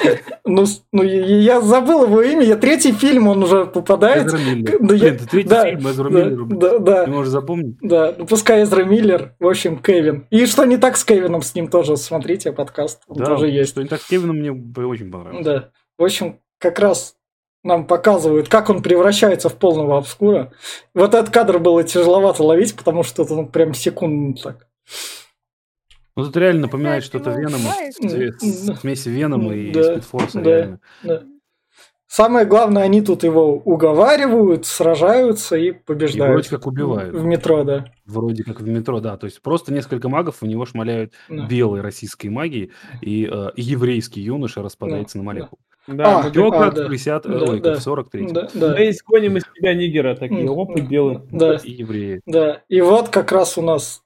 [0.46, 1.26] ну, с- ну, я
[1.58, 4.28] я забыл его имя, я третий фильм он уже попадает.
[4.28, 4.78] Эзра Миллер.
[4.80, 6.60] Да, я- Блин, ты третий да, фильм Эзра Да, Миллера, блин.
[6.60, 7.06] да, да.
[7.06, 7.78] Ты можешь запомнить?
[7.82, 10.26] Да, ну пускай Эзра Миллер, в общем, Кевин.
[10.30, 13.72] И что не так с Кевином, с ним тоже смотрите подкаст, он Да, тоже есть.
[13.72, 15.46] что не так с Кевином мне очень понравилось.
[15.46, 17.16] Да, в общем, как раз
[17.64, 20.54] нам показывают, как он превращается в полного обскура.
[20.94, 24.68] Вот этот кадр было тяжеловато ловить, потому что это ну, прям секунд так.
[26.18, 28.42] Ну, тут реально напоминает Опять что-то Венома, убивают?
[28.42, 30.50] с- смесь Венома и Да, Спидфорса, да.
[30.58, 30.80] реально.
[31.04, 31.24] Да.
[32.08, 36.32] Самое главное, они тут его уговаривают, сражаются и И побеждают.
[36.34, 37.14] вроде как убивают.
[37.14, 37.86] В метро, да.
[38.06, 39.18] Вроде как в метро, да.
[39.18, 41.46] То есть просто несколько магов в него шмаляют Да.
[41.48, 45.60] белой российской магией, и, э, и еврейский юноша распадается на молекулы.
[45.88, 46.84] Да, А, Чё, а, как да.
[46.86, 47.72] в 50, Да, ой, да.
[47.72, 51.20] как в 43 Да, да, Мы изгоним из тебя нигера такие, оп, и белый.
[51.32, 52.22] да, и евреи.
[52.26, 52.62] да.
[52.70, 54.02] И вот как раз у нас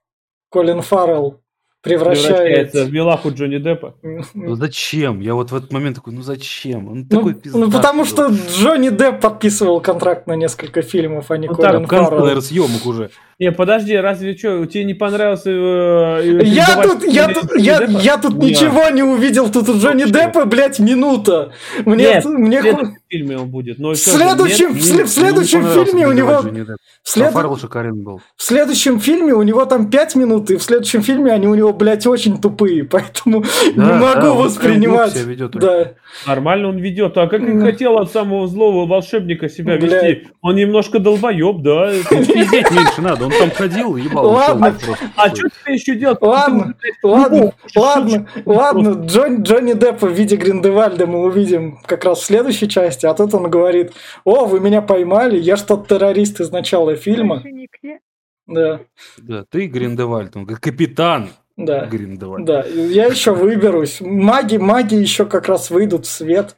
[0.49, 1.41] Колин Фаррелл
[1.81, 2.27] превращает...
[2.37, 3.95] Превращается в милаху Джонни Деппа.
[4.33, 5.19] Ну зачем?
[5.19, 6.87] Я вот в этот момент такой, ну зачем?
[6.87, 8.05] Он Ну, такой ну, потому был.
[8.07, 12.19] что Джонни Депп подписывал контракт на несколько фильмов, а не Ну, Колин Фаррелл.
[12.19, 13.09] наверное, съемок уже.
[13.39, 15.49] Не, подожди, разве что, тебе не понравился...
[15.49, 18.43] э, Я тут, я тут, я, я тут Нет.
[18.43, 19.49] ничего не увидел.
[19.49, 20.25] Тут у Джонни Вообще.
[20.25, 21.53] Деппа, блядь, минута.
[21.85, 22.75] Мне, Нет, мне нет.
[22.75, 23.79] ху- фильме он будет.
[23.79, 24.83] Но В следующем, нет.
[24.83, 26.41] в, сле- в следующем фильме у него...
[26.41, 28.21] В, след- был.
[28.35, 31.71] в следующем фильме у него там 5 минут, и в следующем фильме они у него,
[31.71, 35.13] блядь, очень тупые, поэтому не Да, могу да, он воспринимать.
[35.13, 35.93] себя ведет да.
[36.27, 37.17] Нормально он ведет.
[37.17, 40.01] А как и хотел от самого злого волшебника себя Бля.
[40.03, 40.27] вести?
[40.41, 41.91] Он немножко долбоеб, да.
[42.09, 43.28] Пиздеть меньше надо.
[43.31, 44.27] Он там ходил, ебал.
[44.31, 44.77] Ладно.
[45.15, 46.21] А что тебе еще делать?
[46.21, 52.25] Ладно, Ладно, ладно, ладно, Джон, Джонни Деппа в виде Гриндевальда мы увидим как раз в
[52.25, 56.51] следующей части, а тут он говорит, о, вы меня поймали, я ж тот террорист из
[56.51, 57.43] начала фильма.
[58.47, 58.79] Да,
[59.17, 62.45] Да, ты Гриндевальд, он как капитан да, Гриндевальд.
[62.45, 64.01] да, я еще выберусь.
[64.01, 66.55] Маги, маги еще как раз выйдут в свет.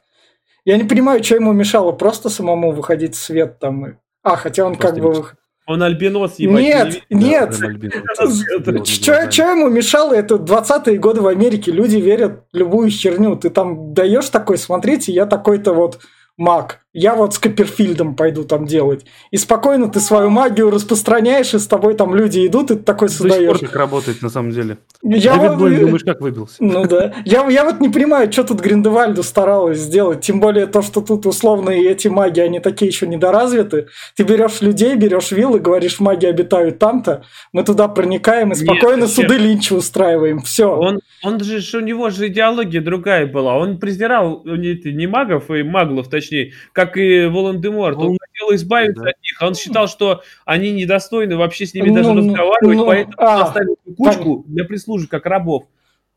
[0.64, 3.86] Я не понимаю, что ему мешало просто самому выходить в свет там.
[3.86, 5.28] и- А, хотя он как Просто бы...
[5.66, 6.56] не Он альбинос, ебать.
[6.56, 7.04] не Нет, видит.
[7.10, 9.50] нет, Что глазами.
[9.60, 10.12] ему мешало?
[10.14, 11.70] Это 20-е годы в Америке.
[11.70, 13.36] Люди верят в любую херню.
[13.36, 16.00] Ты там даешь такой, смотрите, я такой-то вот
[16.36, 16.80] маг.
[16.94, 19.06] Я вот с Копперфильдом пойду там делать.
[19.30, 23.08] И спокойно ты свою магию распространяешь, и с тобой там люди идут, и ты такой
[23.08, 23.72] До сих пор создаешь.
[23.72, 24.76] работает на самом деле.
[25.02, 26.56] Я Дэвид вот- думаешь, как выбился?
[26.60, 27.14] Ну да.
[27.24, 30.20] Я, я вот не понимаю, что тут Гриндевальду старалась сделать.
[30.20, 33.86] Тем более то, что тут условные эти маги, они такие еще недоразвиты.
[34.16, 37.24] Ты берешь людей, берешь виллы, говоришь, маги обитают там-то.
[37.52, 39.28] Мы туда проникаем и Нет, спокойно зачем?
[39.30, 40.40] суды линча устраиваем.
[40.42, 40.66] Все.
[40.70, 43.56] Он, он же, у него же идеология другая была.
[43.56, 46.52] Он презирал э, не, не магов и маглов, точнее,
[46.86, 47.96] как и Волан-де-Морт.
[47.98, 49.10] Он Он- хотел избавиться Да.
[49.10, 49.38] от них.
[49.40, 53.42] Он считал, что они недостойны вообще с ними Ну, даже ну, разговаривать, ну, поэтому а,
[53.42, 55.64] оставил эту кучку для прислужи, как рабов.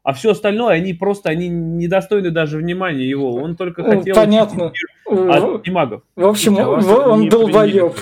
[0.03, 3.33] А все остальное, они просто, они недостойны даже внимания его.
[3.33, 4.13] Он только Ну, хотел...
[4.15, 4.71] понятно.
[5.07, 6.03] В, От немагов.
[6.15, 7.93] в общем, А вас он не долбоеб.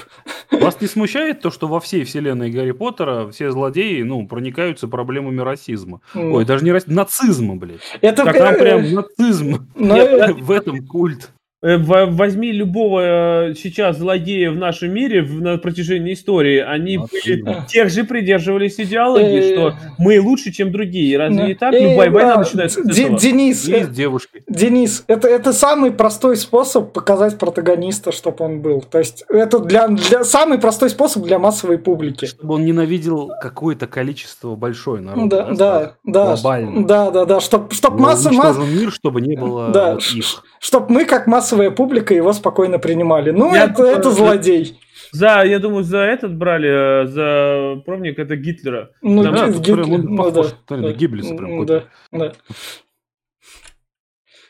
[0.52, 5.40] Вас не смущает то, что во всей вселенной Гарри Поттера все злодеи, ну, проникаются проблемами
[5.40, 6.02] расизма?
[6.14, 6.34] М.
[6.34, 7.80] Ой, даже не расизма, нацизма, блядь.
[8.02, 9.68] Это Так там э, прям нацизм.
[9.76, 11.32] ну, Нет, э, В этом культ.
[11.64, 16.98] Э, во- Возьми любого э, сейчас злодея в нашем мире в- на протяжении истории, они
[16.98, 17.06] были,
[17.42, 17.66] Абсолютно.
[17.70, 21.18] тех же придерживались идеологии, Э, что мы лучше, чем другие.
[21.18, 21.74] Разве ну, не так?
[21.74, 23.18] э, Любая война начинается с этого.
[23.18, 24.44] Денис, И э, с девушкой.
[24.50, 28.82] Денис, это, это самый простой способ показать протагониста, чтобы он был.
[28.82, 32.26] То есть это для, для самый простой способ для массовой публики.
[32.26, 35.22] Чтобы он ненавидел какое-то количество большое народа.
[35.22, 36.86] Ну Да, да, да, Глобально.
[36.86, 40.44] да, да, да, чтоб, чтоб масса, мир, чтобы не было Да, их.
[40.60, 43.32] чтоб мы как массовая публика его спокойно принимали.
[43.32, 44.80] Ну Я это, думаю, это злодей.
[45.12, 48.90] За, я думаю, за этот брали, э, за пробник это Гитлера.
[49.04, 51.66] Ну, Да, Гит- тут Гит- прям он ну похож, да, смотри, на да, Геббельса прям
[51.68, 52.34] да, да.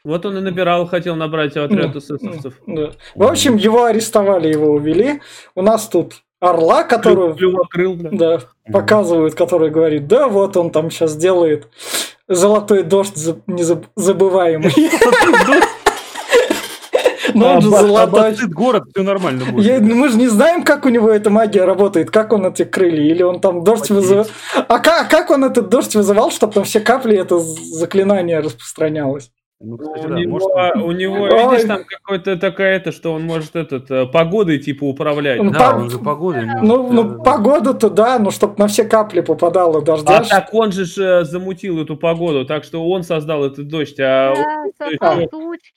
[0.05, 2.53] Вот он и набирал, хотел набрать отряд Ну, эсэсовцев.
[2.67, 2.91] Да.
[3.15, 5.21] В общем, его арестовали, его увели.
[5.55, 8.09] У нас тут орла, которого Клювокрыл, бля.
[8.11, 8.39] да,
[8.71, 11.67] показывают, который говорит, да, вот он там сейчас делает
[12.27, 14.73] золотой дождь за- незабываемый.
[17.33, 18.35] Ну он же золотой.
[18.47, 19.81] Город, все нормально будет.
[19.81, 23.03] Ну, мы же не знаем, как у него эта магия работает, как он эти крылья,
[23.03, 24.27] или он там дождь вызывал.
[24.67, 29.31] А как он этот дождь вызывал, чтобы там все капли это заклинание распространялось?
[29.65, 31.29] Ну, кстати, У да, него, может, у него, Ой.
[31.51, 35.41] видишь, там какой-то такая это, что он может этот э, погодой типа управлять.
[35.41, 37.23] Ну, Да, по- он же погодой может, Ну, да, ну да, да.
[37.23, 40.17] погода-то да, ну чтобы на все капли попадало дождя.
[40.17, 43.99] А так он же ж, э, замутил эту погоду, так что он создал этот дождь,
[44.01, 45.19] а Да, А.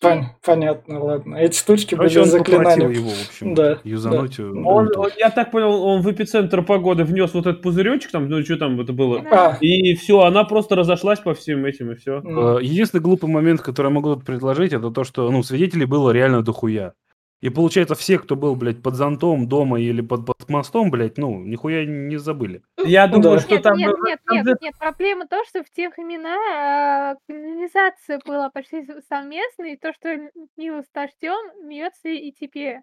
[0.02, 1.36] Пон- понятно, ладно.
[1.36, 2.88] Эти штучки Короче, были заклинания.
[2.88, 4.38] его, в общем, Да, юзануть.
[4.40, 8.28] э, он, он- я так понял, он в эпицентр погоды внес вот этот пузыречек, там,
[8.28, 9.50] ну что там это было, Да.
[9.52, 12.20] А, и все, она просто разошлась по всем этим, и все.
[12.24, 16.10] Э, Единственный глупый момент, который я могу тут предложить, это то, что ну, свидетелей было
[16.10, 16.94] реально дохуя.
[17.42, 21.44] И получается, все, кто был, блядь, под зонтом дома или под, под мостом, блядь, ну,
[21.44, 22.62] нихуя не забыли.
[22.82, 23.40] Я думаю, Да.
[23.40, 23.76] что Нет, там...
[23.76, 28.48] нет, э, нет, там нет, нет, проблема то, что в тех времена э, канализация была
[28.48, 30.08] почти совместной, и то, что
[30.56, 32.78] лило с дождем, льется и теперь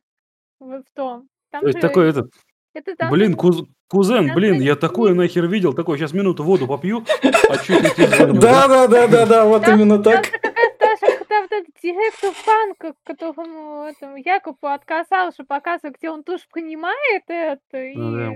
[0.60, 1.28] в, в том.
[1.52, 2.32] Там То есть же такой этот,
[2.76, 6.44] это там блин, куз- кузен, там блин, я такое не- нахер видел, такой, сейчас минуту
[6.44, 7.04] воду попью,
[7.50, 10.26] а чуть не тебе звоню, Да, да, да, да, да, вот именно так.
[10.26, 15.98] же как раз даже когда вот этот директор банка, которому этому Якубу отказал, что показывает,
[15.98, 17.78] где он тоже понимает это.
[17.78, 18.32] И, Ну да.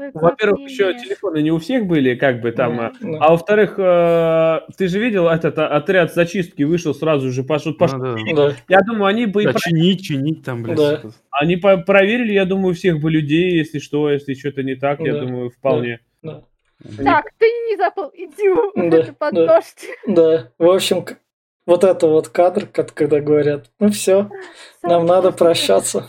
[0.00, 2.80] э, Во-первых, еще телефоны не у всех были, как бы там...
[2.80, 7.42] а, Ну, А во-вторых, э, ты же видел, этот а, отряд зачистки вышел сразу же,
[7.42, 7.98] пошел, пошел.
[7.98, 8.50] Ну, да.
[8.50, 10.76] Да, Я думаю, они бы и Да, про- чинить, чинить там, блядь.
[10.76, 11.02] Да.
[11.32, 15.14] они по- проверили, я думаю, всех бы людей, если что, если что-то не так, я
[15.14, 15.20] Да.
[15.20, 15.98] думаю, вполне.
[16.22, 16.44] да,
[17.04, 19.46] Так, ты не забыл, иди Да, это под да.
[19.56, 19.86] дождь.
[20.06, 20.50] да.
[20.58, 21.04] В общем,
[21.70, 24.28] вот это вот кадр, как- когда говорят, ну все,
[24.82, 26.08] нам надо прощаться.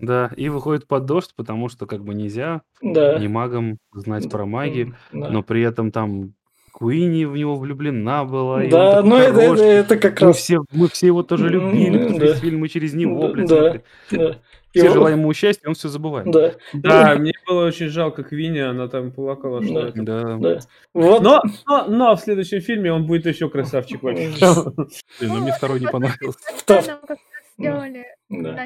[0.00, 3.18] Да, и выходит под дождь, потому что как бы нельзя Да.
[3.20, 5.28] не магам знать про магию, Да.
[5.30, 6.34] но при этом там
[6.72, 10.36] Куинни в него влюблена была, Да, ну это, это, это как Мы раз...
[10.38, 12.24] все, мы все его тоже любили, да.
[12.26, 13.74] весь фильм мы через него, блядь, да,
[14.10, 14.38] да.
[14.72, 16.30] Все он- желаем ему счастья, он все забывает.
[16.30, 19.66] Да, Да, мне было очень жалко Квинни, она там плакала, Да.
[19.66, 20.02] что это.
[20.02, 20.36] Да.
[20.38, 20.58] да.
[20.94, 21.22] Вот.
[21.22, 24.28] Но, но, но в следующем фильме он будет еще красавчик вообще.
[25.20, 26.38] Блин, ну мне второй не понравился.
[27.58, 28.56] Сделали Да.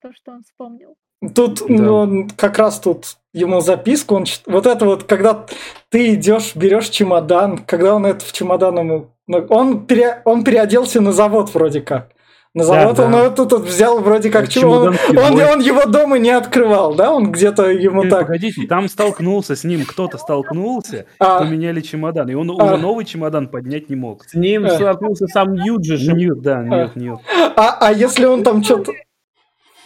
[0.00, 0.94] то, что он вспомнил.
[1.34, 1.66] Тут Да.
[1.68, 5.46] ну, как раз тут ему записку, он вот это вот, когда
[5.88, 11.00] ты идешь, берешь чемодан, когда он это в чемодан ему, ну, он, пере- он переоделся
[11.00, 12.10] на завод вроде как.
[12.54, 13.06] На завод да.
[13.06, 15.52] он это тут взял вроде как чемодан Он, кидой.
[15.52, 17.10] он его дома не открывал, да?
[17.10, 18.20] Он где-то ему Э, так.
[18.26, 21.38] Погодите, там столкнулся с ним, кто-то столкнулся, А.
[21.38, 22.54] поменяли чемодан, и он А.
[22.64, 24.24] уже новый чемодан поднять не мог.
[24.24, 24.70] С ним Э.
[24.70, 25.96] столкнулся сам Юджи.
[25.96, 26.12] же.
[26.12, 27.18] Ньют, да, нет, нет.
[27.56, 28.92] А, а если он там что-то...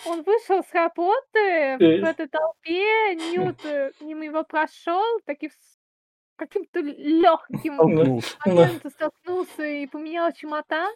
[0.09, 1.77] Он вышел с работы Э.
[1.79, 5.53] в этой толпе, Ньют э, мимо его прошел, таки с
[6.37, 10.93] каким-то легким моментом столкнулся и поменял чемодан.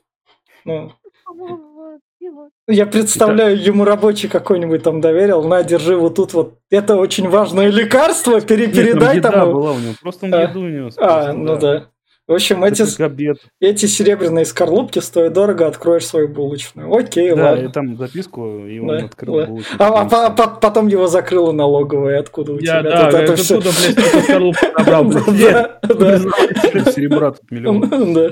[0.65, 0.93] Ну,
[1.37, 2.49] и.
[2.69, 7.69] Я представляю, ему рабочий какой-нибудь там доверил, на, держи вот тут вот, это очень важное
[7.69, 9.53] лекарство, пере- Нет, там еда там.
[9.53, 10.43] была у него, просто он А.
[10.43, 11.87] еду у него А, ну да.
[12.29, 16.95] В общем, эти, Это эти серебряные скорлупки стоят дорого, откроешь свою булочную.
[16.95, 17.73] Окей, Да, и ладно.
[17.73, 19.47] там записку, и он Да, открыл да.
[19.47, 19.81] булочник.
[19.81, 23.37] А, а по- потом его закрыла налоговая, откуда у Я, тебя да, тут это это
[23.37, 23.59] все.
[23.59, 25.05] оттуда, блядь, скорлупок набрал.
[25.41, 26.19] Да, да.
[26.93, 28.15] Серебра тут миллион.
[28.15, 28.31] Да.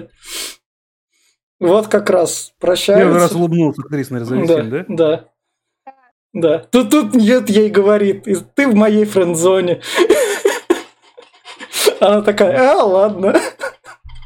[1.61, 4.85] Вот как раз Первый раз улыбнулся актриса на резолюции, да?
[4.89, 5.25] Да.
[6.35, 6.59] Да.
[6.71, 9.81] Тут, тут нет, ей говорит, «И ты в моей френд-зоне.
[12.01, 13.35] Она такая, а, ладно.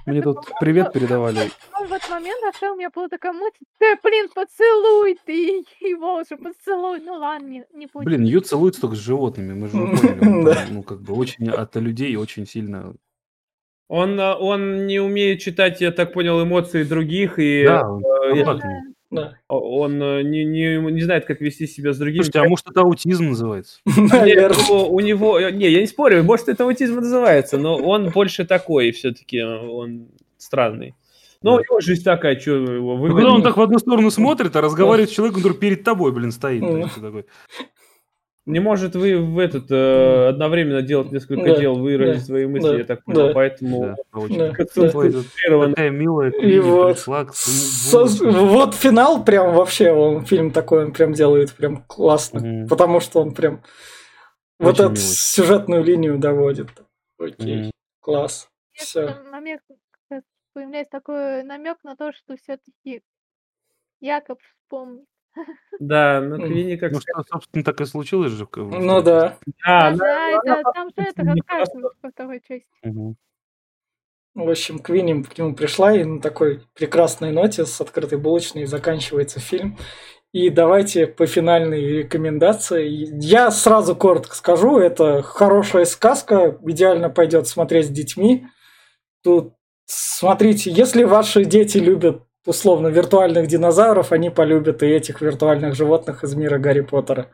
[0.05, 1.51] Мне тут привет передавали.
[1.79, 6.17] Он в этот момент нашел, у меня была такая мысль, да, блин, поцелуй ты его
[6.17, 7.01] уже, поцелуй.
[7.01, 8.05] Ну ладно, не, не будет.
[8.05, 10.45] Блин, Ю целуется только с животными, мы же поняли.
[10.45, 10.67] Да.
[10.71, 12.95] Ну, как бы очень от людей очень сильно...
[13.93, 18.39] Он, а, он не умеет читать, я так понял, эмоции других, и Да, он э,
[18.39, 18.95] я- контактный.
[19.11, 19.35] Да.
[19.49, 22.23] он э, не, не, не знает, как вести себя с другими.
[22.23, 23.81] Слушайте, а может это аутизм называется?
[23.85, 24.77] Нет, Наверное.
[24.77, 28.93] у, него, э, не, я не спорю, может это аутизм называется, но он больше такой
[28.93, 30.95] все-таки, он странный.
[31.43, 33.15] Ну, него жизнь такая, что его Ну.
[33.15, 36.33] Когда он так в одну сторону смотрит, а разговаривает с человеком, который перед тобой, блин,
[36.33, 36.63] стоит.
[36.63, 37.27] Такой,
[38.45, 42.69] Не может вы в этот э, одновременно делать несколько Да, дел, выразить да, свои мысли,
[42.71, 43.33] да, я так понял, да.
[43.35, 43.81] поэтому
[44.13, 44.39] да, очень.
[44.39, 44.53] Да.
[45.71, 48.55] такая милая И вот, пришла к со- своему булочнику.
[48.55, 52.69] вот финал прям вообще, он фильм такой, он прям делает прям классно, Мгм.
[52.69, 53.63] потому что он прям
[54.59, 54.97] вот Очень эту милый.
[54.97, 56.69] сюжетную линию доводит.
[57.21, 57.71] Окей, Мгм.
[58.01, 58.49] класс.
[58.73, 59.23] Все.
[59.31, 59.61] намек,
[60.53, 63.03] появляется такой намек на то, что все-таки
[64.01, 65.05] Якоб вспомнит.
[65.81, 66.37] Да, ну.
[66.37, 68.47] Квинни как Ну что, собственно, так и случилось же.
[68.57, 69.39] Ну да.
[69.65, 72.67] А, Да, да, это, там же это не рассказано во второй части.
[74.35, 79.41] В общем, Квинни к нему пришла, и на такой прекрасной ноте с открытой булочной заканчивается
[79.41, 79.77] фильм.
[80.33, 82.89] И давайте по финальной рекомендации.
[83.23, 88.47] Я сразу коротко скажу, это хорошая сказка, идеально пойдет смотреть с детьми.
[89.23, 89.53] Тут
[89.85, 96.35] смотрите, если ваши дети любят условно виртуальных динозавров, они полюбят и этих виртуальных животных из
[96.35, 97.29] мира Гарри Поттера.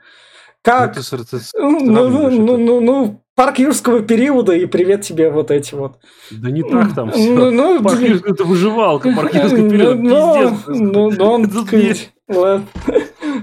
[0.62, 0.92] Как?
[0.92, 2.36] Это с- это с- Ну, ну, ну, это.
[2.58, 5.98] ну, ну, парк юрского периода и привет тебе вот эти вот.
[6.30, 7.50] Да не так там Ну, все.
[7.50, 8.12] ну, Парк блин.
[8.12, 10.60] Юрского- это выживалка, парк Юрского Ну, периода, ну, пиздец.
[10.66, 12.66] ну, ну, он.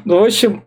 [0.03, 0.65] Ну, в общем,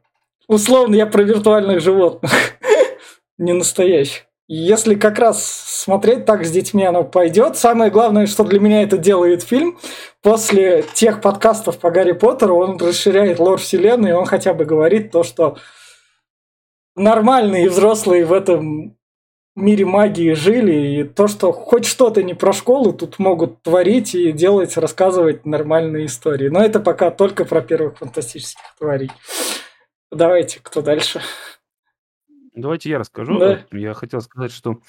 [0.49, 2.32] условно, я про виртуальных животных.
[3.38, 4.24] Не настоящих.
[4.51, 7.59] Если как раз смотреть так с детьми, оно пойдет.
[7.59, 9.78] Самое главное, что для меня это делает фильм,
[10.22, 15.11] после тех подкастов по Гарри Поттеру, он расширяет лор вселенной, и он хотя бы говорит
[15.11, 15.59] то, что
[16.96, 18.96] нормальные взрослые в этом
[19.55, 24.32] мире магии жили, и то, что хоть что-то не про школу тут могут творить и
[24.32, 26.49] делать, рассказывать нормальные истории.
[26.49, 29.11] Но это пока только про первых фантастических тварей.
[30.11, 31.20] Давайте, кто дальше?
[32.59, 33.38] Давайте я расскажу.
[33.38, 33.64] Да.
[33.70, 34.80] Я хотел сказать, что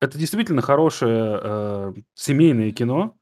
[0.00, 3.16] это действительно хорошее э, семейное кино.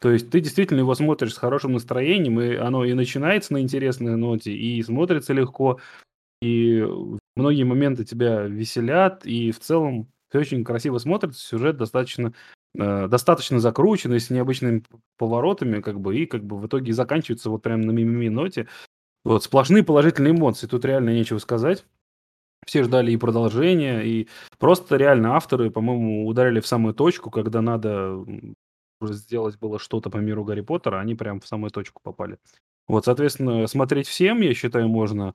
[0.00, 4.16] То есть ты действительно его смотришь с хорошим настроением, и оно и начинается на интересной
[4.16, 5.80] ноте, и смотрится легко,
[6.40, 6.86] и
[7.34, 12.32] многие моменты тебя веселят, и в целом все очень красиво смотрится, сюжет достаточно
[12.78, 14.84] э, достаточно закрученный, с необычными
[15.16, 18.68] поворотами, как бы, и как бы в итоге заканчивается вот прям на мимими ноте.
[19.24, 21.84] Вот, сплошные положительные эмоции, тут реально нечего сказать.
[22.68, 28.22] Все ждали и продолжения, и просто реально авторы, по-моему, ударили в самую точку, когда надо
[29.00, 32.36] сделать было что-то по миру Гарри Поттера, они прям в самую точку попали.
[32.86, 35.34] Вот, соответственно, смотреть всем, я считаю, можно,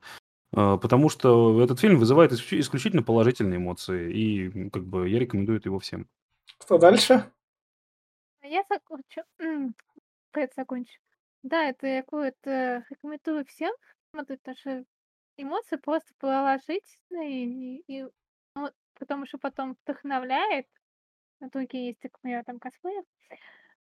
[0.56, 5.60] э, потому что этот фильм вызывает исключ- исключительно положительные эмоции, и как бы я рекомендую
[5.66, 6.08] его всем.
[6.60, 7.32] Кто дальше?
[8.42, 9.24] А я закончу.
[10.34, 11.00] Это закончу.
[11.42, 13.74] Да, это я какое-то рекомендую всем
[14.12, 14.84] смотреть, потому что
[15.38, 18.08] эмоции просто положительные, и, и
[18.56, 20.68] ну, потому что потом вдохновляет.
[21.40, 23.04] На другие есть, так например, там косплеер.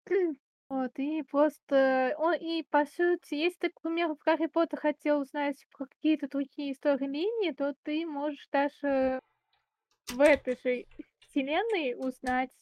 [0.69, 5.19] Вот, и просто, он, и по сути, если ты, к примеру, в Гарри Поттер хотел
[5.19, 9.19] узнать про какие-то другие истории линии, то ты можешь даже
[10.07, 10.87] в этой же
[11.19, 12.53] вселенной узнать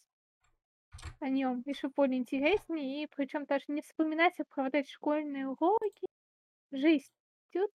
[1.21, 6.07] о нем еще более интереснее, и причем даже не вспоминать, а проводить школьные уроки.
[6.71, 7.13] Жизнь
[7.53, 7.71] идет.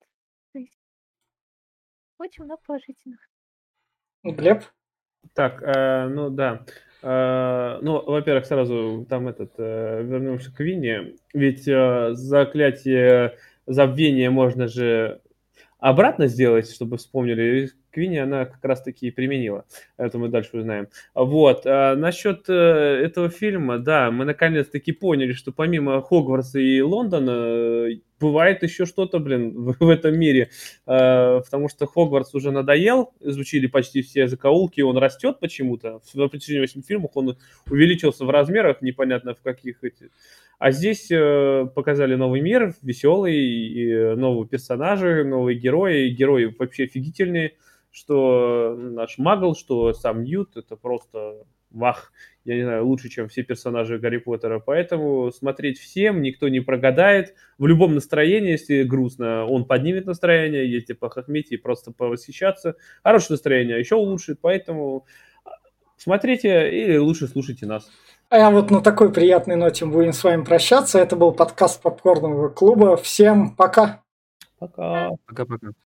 [2.23, 3.19] Очень много положительных.
[4.23, 4.63] Глеб?
[5.33, 6.65] Так, э, ну да.
[7.01, 11.15] Э, ну, во-первых, сразу там этот, э, вернемся к Вине.
[11.33, 15.21] Ведь э, заклятие забвения можно же
[15.79, 17.71] обратно сделать, чтобы вспомнили.
[17.91, 19.65] Квинни она как раз-таки и применила.
[19.97, 20.87] Это мы дальше узнаем.
[21.13, 21.63] Вот.
[21.65, 27.99] А насчет э, этого фильма, да, мы наконец-таки поняли, что помимо Хогвартса и Лондона э,
[28.23, 30.49] бывает еще что-то, блин, в, в этом мире.
[30.87, 35.99] Э, потому что Хогвартс уже надоел, изучили почти все закоулки, он растет почему-то.
[36.13, 37.37] В протяжении 8 фильмов он
[37.69, 40.09] увеличился в размерах, непонятно в каких эти
[40.59, 46.07] а здесь э, показали новый мир, веселый, и новые персонажи, новые герои.
[46.07, 47.57] Герои вообще офигительные,
[47.91, 51.43] что наш Магл, что сам Ньют, это просто
[51.73, 52.11] вах,
[52.45, 54.59] я не знаю, лучше, чем все персонажи Гарри Поттера.
[54.59, 57.35] Поэтому смотреть всем, никто не прогадает.
[57.57, 62.75] В любом настроении, если грустно, он поднимет настроение, если похохметь и просто повосхищаться.
[63.03, 65.05] Хорошее настроение еще улучшит, поэтому
[65.97, 67.89] смотрите или лучше слушайте нас.
[68.29, 70.99] А вот на такой приятной ноте мы будем с вами прощаться.
[70.99, 72.97] Это был подкаст Попкорного клуба.
[72.97, 74.01] Всем пока.
[74.57, 75.09] Пока.
[75.27, 75.73] Пока-пока.